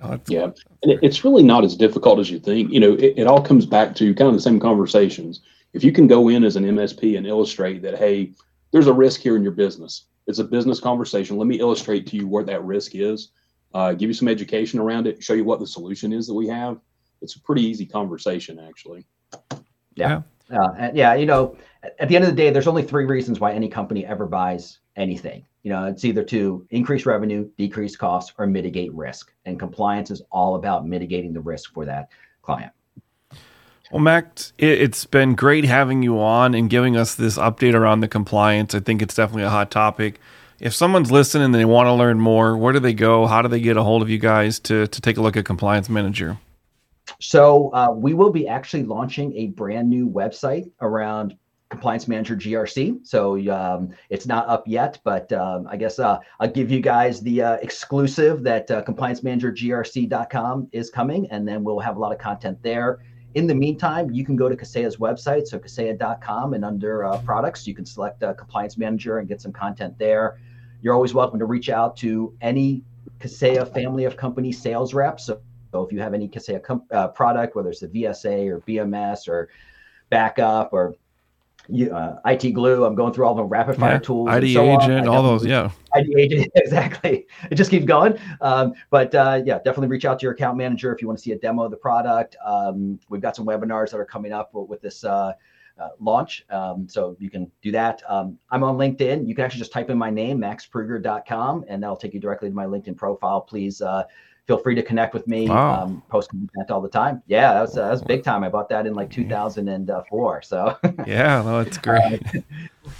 Oh, 0.00 0.18
yeah, 0.28 0.44
and 0.82 0.98
it's 1.02 1.24
really 1.24 1.42
not 1.42 1.62
as 1.62 1.76
difficult 1.76 2.20
as 2.20 2.30
you 2.30 2.38
think. 2.38 2.72
You 2.72 2.80
know, 2.80 2.94
it, 2.94 3.18
it 3.18 3.26
all 3.26 3.42
comes 3.42 3.66
back 3.66 3.94
to 3.96 4.14
kind 4.14 4.28
of 4.28 4.34
the 4.34 4.40
same 4.40 4.58
conversations. 4.58 5.42
If 5.74 5.84
you 5.84 5.92
can 5.92 6.06
go 6.06 6.30
in 6.30 6.42
as 6.42 6.56
an 6.56 6.64
MSP 6.64 7.18
and 7.18 7.26
illustrate 7.26 7.82
that, 7.82 7.98
hey, 7.98 8.32
there's 8.70 8.86
a 8.86 8.94
risk 8.94 9.20
here 9.20 9.36
in 9.36 9.42
your 9.42 9.52
business. 9.52 10.04
It's 10.30 10.38
a 10.38 10.44
business 10.44 10.80
conversation. 10.80 11.36
Let 11.36 11.48
me 11.48 11.58
illustrate 11.58 12.06
to 12.06 12.16
you 12.16 12.28
where 12.28 12.44
that 12.44 12.64
risk 12.64 12.94
is. 12.94 13.32
Uh, 13.74 13.92
give 13.92 14.08
you 14.08 14.14
some 14.14 14.28
education 14.28 14.78
around 14.78 15.06
it. 15.06 15.22
Show 15.22 15.34
you 15.34 15.44
what 15.44 15.60
the 15.60 15.66
solution 15.66 16.12
is 16.12 16.26
that 16.28 16.34
we 16.34 16.46
have. 16.46 16.78
It's 17.20 17.34
a 17.34 17.40
pretty 17.40 17.62
easy 17.62 17.84
conversation, 17.84 18.58
actually. 18.58 19.06
Yeah. 19.94 20.22
Yeah. 20.48 20.62
Uh, 20.62 20.90
yeah. 20.94 21.14
You 21.14 21.26
know, 21.26 21.56
at 21.98 22.08
the 22.08 22.14
end 22.14 22.24
of 22.24 22.30
the 22.30 22.36
day, 22.36 22.50
there's 22.50 22.68
only 22.68 22.82
three 22.82 23.04
reasons 23.04 23.40
why 23.40 23.52
any 23.52 23.68
company 23.68 24.06
ever 24.06 24.26
buys 24.26 24.78
anything. 24.96 25.44
You 25.62 25.70
know, 25.70 25.84
it's 25.86 26.04
either 26.04 26.22
to 26.24 26.66
increase 26.70 27.06
revenue, 27.06 27.50
decrease 27.58 27.96
costs, 27.96 28.32
or 28.38 28.46
mitigate 28.46 28.94
risk. 28.94 29.32
And 29.44 29.58
compliance 29.58 30.10
is 30.10 30.22
all 30.30 30.54
about 30.54 30.86
mitigating 30.86 31.32
the 31.32 31.40
risk 31.40 31.72
for 31.74 31.84
that 31.84 32.08
client. 32.40 32.72
Well, 33.90 34.00
Mac, 34.00 34.38
it's 34.56 35.04
been 35.04 35.34
great 35.34 35.64
having 35.64 36.02
you 36.04 36.20
on 36.20 36.54
and 36.54 36.70
giving 36.70 36.96
us 36.96 37.16
this 37.16 37.36
update 37.36 37.74
around 37.74 38.00
the 38.00 38.08
compliance. 38.08 38.72
I 38.72 38.78
think 38.78 39.02
it's 39.02 39.16
definitely 39.16 39.42
a 39.42 39.50
hot 39.50 39.72
topic. 39.72 40.20
If 40.60 40.74
someone's 40.74 41.10
listening 41.10 41.46
and 41.46 41.54
they 41.54 41.64
want 41.64 41.88
to 41.88 41.92
learn 41.94 42.20
more, 42.20 42.56
where 42.56 42.72
do 42.72 42.78
they 42.78 42.94
go? 42.94 43.26
How 43.26 43.42
do 43.42 43.48
they 43.48 43.60
get 43.60 43.76
a 43.76 43.82
hold 43.82 44.02
of 44.02 44.08
you 44.08 44.18
guys 44.18 44.60
to, 44.60 44.86
to 44.86 45.00
take 45.00 45.16
a 45.16 45.20
look 45.20 45.36
at 45.36 45.44
Compliance 45.44 45.88
Manager? 45.88 46.38
So 47.18 47.74
uh, 47.74 47.90
we 47.90 48.14
will 48.14 48.30
be 48.30 48.46
actually 48.46 48.84
launching 48.84 49.34
a 49.36 49.48
brand 49.48 49.90
new 49.90 50.08
website 50.08 50.70
around 50.80 51.36
Compliance 51.70 52.06
Manager 52.06 52.36
GRC. 52.36 53.04
So 53.04 53.38
um, 53.52 53.90
it's 54.08 54.26
not 54.26 54.48
up 54.48 54.68
yet, 54.68 55.00
but 55.02 55.32
um, 55.32 55.66
I 55.68 55.76
guess 55.76 55.98
uh, 55.98 56.18
I'll 56.38 56.50
give 56.50 56.70
you 56.70 56.80
guys 56.80 57.20
the 57.22 57.42
uh, 57.42 57.54
exclusive 57.54 58.44
that 58.44 58.70
uh, 58.70 58.82
Compliance 58.82 59.24
Manager 59.24 59.50
GRC.com 59.50 60.68
is 60.70 60.90
coming, 60.90 61.28
and 61.32 61.48
then 61.48 61.64
we'll 61.64 61.80
have 61.80 61.96
a 61.96 61.98
lot 61.98 62.12
of 62.12 62.18
content 62.18 62.62
there. 62.62 63.00
In 63.34 63.46
the 63.46 63.54
meantime, 63.54 64.10
you 64.10 64.24
can 64.24 64.34
go 64.34 64.48
to 64.48 64.56
Kaseya's 64.56 64.96
website, 64.96 65.46
so 65.46 65.58
kaseya.com, 65.58 66.54
and 66.54 66.64
under 66.64 67.04
uh, 67.04 67.18
products, 67.18 67.64
you 67.64 67.74
can 67.74 67.86
select 67.86 68.22
a 68.24 68.34
compliance 68.34 68.76
manager 68.76 69.18
and 69.18 69.28
get 69.28 69.40
some 69.40 69.52
content 69.52 69.96
there. 69.98 70.38
You're 70.82 70.94
always 70.94 71.14
welcome 71.14 71.38
to 71.38 71.44
reach 71.44 71.68
out 71.68 71.96
to 71.98 72.34
any 72.40 72.82
Kaseya 73.20 73.72
family 73.72 74.04
of 74.04 74.16
company 74.16 74.50
sales 74.50 74.94
reps. 74.94 75.26
So, 75.26 75.40
so 75.70 75.84
if 75.84 75.92
you 75.92 76.00
have 76.00 76.12
any 76.12 76.28
Kaseya 76.28 76.60
com- 76.60 76.82
uh, 76.90 77.08
product, 77.08 77.54
whether 77.54 77.70
it's 77.70 77.80
the 77.80 77.86
VSA 77.86 78.48
or 78.48 78.60
BMS 78.60 79.28
or 79.28 79.48
backup 80.08 80.72
or 80.72 80.96
uh, 81.92 82.16
IT 82.26 82.52
glue. 82.52 82.84
I'm 82.84 82.94
going 82.94 83.12
through 83.12 83.26
all 83.26 83.34
the 83.34 83.44
rapid 83.44 83.76
fire 83.76 83.92
Yeah, 83.92 83.98
tools. 83.98 84.28
ID 84.28 84.54
so 84.54 84.80
agent, 84.80 85.06
all 85.08 85.22
those. 85.22 85.44
Yeah. 85.46 85.70
ID 85.94 86.14
agent, 86.18 86.52
exactly. 86.54 87.26
It 87.50 87.54
just 87.54 87.70
keeps 87.70 87.84
going. 87.84 88.18
Um, 88.40 88.74
but 88.90 89.14
uh, 89.14 89.42
yeah, 89.44 89.56
definitely 89.56 89.88
reach 89.88 90.04
out 90.04 90.18
to 90.20 90.24
your 90.24 90.32
account 90.32 90.56
manager 90.56 90.92
if 90.94 91.00
you 91.00 91.08
want 91.08 91.18
to 91.18 91.22
see 91.22 91.32
a 91.32 91.38
demo 91.38 91.64
of 91.64 91.70
the 91.70 91.76
product. 91.76 92.36
Um, 92.44 92.98
we've 93.08 93.22
got 93.22 93.36
some 93.36 93.46
webinars 93.46 93.90
that 93.90 93.98
are 93.98 94.04
coming 94.04 94.32
up 94.32 94.54
with, 94.54 94.68
with 94.68 94.80
this 94.80 95.04
uh, 95.04 95.32
uh, 95.80 95.88
launch, 95.98 96.44
um, 96.50 96.86
so 96.88 97.16
you 97.18 97.30
can 97.30 97.50
do 97.62 97.72
that. 97.72 98.02
Um, 98.08 98.38
I'm 98.50 98.62
on 98.62 98.76
LinkedIn. 98.76 99.26
You 99.26 99.34
can 99.34 99.44
actually 99.44 99.60
just 99.60 99.72
type 99.72 99.88
in 99.88 99.96
my 99.96 100.10
name, 100.10 100.38
maxpruger.com, 100.38 101.64
and 101.68 101.82
that'll 101.82 101.96
take 101.96 102.12
you 102.14 102.20
directly 102.20 102.48
to 102.50 102.54
my 102.54 102.66
LinkedIn 102.66 102.96
profile. 102.96 103.40
Please 103.40 103.80
uh, 103.80 104.04
feel 104.46 104.58
free 104.58 104.74
to 104.74 104.82
connect 104.82 105.14
with 105.14 105.26
me. 105.26 105.48
Wow. 105.48 105.84
Um, 105.84 106.02
post 106.08 106.30
content 106.30 106.70
all 106.70 106.80
the 106.80 106.88
time. 106.88 107.22
Yeah, 107.26 107.54
that 107.54 107.60
was 107.60 107.76
uh, 107.76 107.84
that 107.86 107.90
was 107.90 108.02
big 108.02 108.24
time. 108.24 108.44
I 108.44 108.48
bought 108.48 108.68
that 108.70 108.86
in 108.86 108.94
like 108.94 109.10
2004. 109.10 110.42
So. 110.42 110.76
Yeah. 111.06 111.42
No, 111.42 111.60
it's 111.60 111.78
great. 111.78 112.22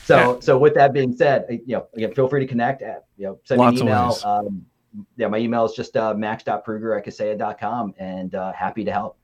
So, 0.05 0.41
so 0.41 0.59
with 0.59 0.75
that 0.75 0.93
being 0.93 1.15
said, 1.15 1.47
uh, 1.51 1.53
you 1.53 1.77
know, 1.77 1.87
again, 1.95 2.15
feel 2.15 2.29
free 2.29 2.41
to 2.41 2.47
connect. 2.47 2.83
At, 2.83 3.05
you 3.17 3.27
know, 3.27 3.41
send 3.45 3.61
Lots 3.61 3.77
me 3.77 3.81
an 3.83 3.87
email. 3.89 4.19
Um, 4.25 4.67
yeah, 5.17 5.29
my 5.29 5.39
email 5.39 5.65
is 5.65 5.73
just 5.73 5.97
uh, 5.97 6.15
max.pruger 6.15 6.99
at 6.99 7.07
kaseya.com 7.07 7.95
and 7.99 8.35
uh, 8.35 8.53
happy 8.53 8.85
to 8.85 8.93
help. 8.93 9.17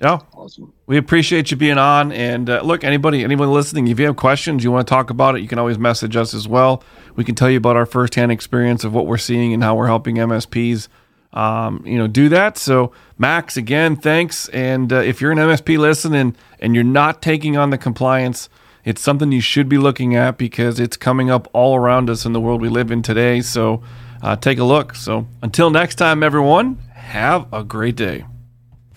Yeah. 0.00 0.18
Awesome. 0.32 0.72
We 0.86 0.96
appreciate 0.96 1.50
you 1.50 1.56
being 1.56 1.78
on. 1.78 2.10
And 2.12 2.50
uh, 2.50 2.62
look, 2.62 2.82
anybody, 2.82 3.22
anyone 3.22 3.52
listening, 3.52 3.86
if 3.88 3.98
you 4.00 4.06
have 4.06 4.16
questions, 4.16 4.64
you 4.64 4.72
want 4.72 4.86
to 4.86 4.90
talk 4.90 5.10
about 5.10 5.36
it, 5.36 5.42
you 5.42 5.48
can 5.48 5.58
always 5.58 5.78
message 5.78 6.16
us 6.16 6.34
as 6.34 6.48
well. 6.48 6.82
We 7.14 7.24
can 7.24 7.34
tell 7.34 7.48
you 7.48 7.58
about 7.58 7.76
our 7.76 7.86
firsthand 7.86 8.32
experience 8.32 8.82
of 8.82 8.92
what 8.92 9.06
we're 9.06 9.18
seeing 9.18 9.52
and 9.52 9.62
how 9.62 9.76
we're 9.76 9.86
helping 9.86 10.16
MSPs. 10.16 10.88
Um, 11.34 11.82
you 11.84 11.98
know, 11.98 12.06
do 12.06 12.28
that. 12.30 12.56
So, 12.56 12.92
Max, 13.18 13.56
again, 13.56 13.96
thanks. 13.96 14.48
And 14.50 14.92
uh, 14.92 14.96
if 14.96 15.20
you're 15.20 15.32
an 15.32 15.38
MSP 15.38 15.78
listening 15.78 16.36
and 16.60 16.74
you're 16.74 16.84
not 16.84 17.20
taking 17.20 17.56
on 17.56 17.70
the 17.70 17.78
compliance, 17.78 18.48
it's 18.84 19.02
something 19.02 19.32
you 19.32 19.40
should 19.40 19.68
be 19.68 19.76
looking 19.76 20.14
at 20.14 20.38
because 20.38 20.78
it's 20.78 20.96
coming 20.96 21.30
up 21.30 21.48
all 21.52 21.76
around 21.76 22.08
us 22.08 22.24
in 22.24 22.32
the 22.32 22.40
world 22.40 22.60
we 22.62 22.68
live 22.68 22.90
in 22.90 23.02
today. 23.02 23.40
So, 23.40 23.82
uh, 24.22 24.36
take 24.36 24.58
a 24.58 24.64
look. 24.64 24.94
So, 24.94 25.26
until 25.42 25.70
next 25.70 25.96
time, 25.96 26.22
everyone, 26.22 26.76
have 26.94 27.52
a 27.52 27.64
great 27.64 27.96
day. 27.96 28.24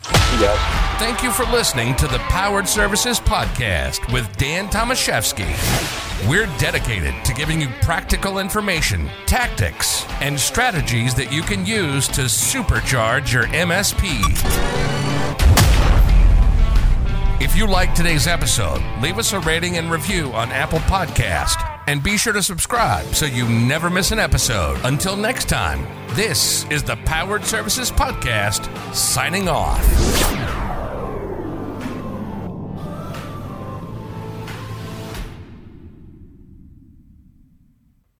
You 0.05 0.39
guys. 0.39 0.77
Thank 0.99 1.23
you 1.23 1.31
for 1.31 1.45
listening 1.45 1.95
to 1.97 2.07
the 2.07 2.19
Powered 2.19 2.67
Services 2.67 3.19
Podcast 3.19 4.11
with 4.13 4.35
Dan 4.37 4.67
Tomaszewski. 4.67 6.06
We're 6.25 6.47
dedicated 6.57 7.13
to 7.25 7.33
giving 7.33 7.61
you 7.61 7.69
practical 7.81 8.39
information, 8.39 9.07
tactics, 9.27 10.03
and 10.19 10.37
strategies 10.37 11.13
that 11.13 11.31
you 11.31 11.41
can 11.41 11.65
use 11.65 12.07
to 12.09 12.21
supercharge 12.21 13.31
your 13.31 13.43
MSP. 13.45 14.23
If 17.39 17.55
you 17.55 17.67
like 17.67 17.93
today's 17.93 18.25
episode, 18.25 18.81
leave 18.99 19.19
us 19.19 19.31
a 19.31 19.39
rating 19.41 19.77
and 19.77 19.91
review 19.91 20.33
on 20.33 20.49
Apple 20.51 20.79
Podcast. 20.79 21.63
And 21.85 22.01
be 22.03 22.17
sure 22.17 22.33
to 22.33 22.43
subscribe 22.43 23.05
so 23.13 23.25
you 23.25 23.47
never 23.47 23.89
miss 23.89 24.11
an 24.11 24.19
episode. 24.19 24.79
Until 24.83 25.15
next 25.15 25.47
time, 25.47 25.87
this 26.15 26.65
is 26.71 26.83
the 26.83 26.97
Powered 27.05 27.45
Services 27.45 27.91
Podcast 27.91 28.93
signing 28.93 29.47
off. 29.47 30.66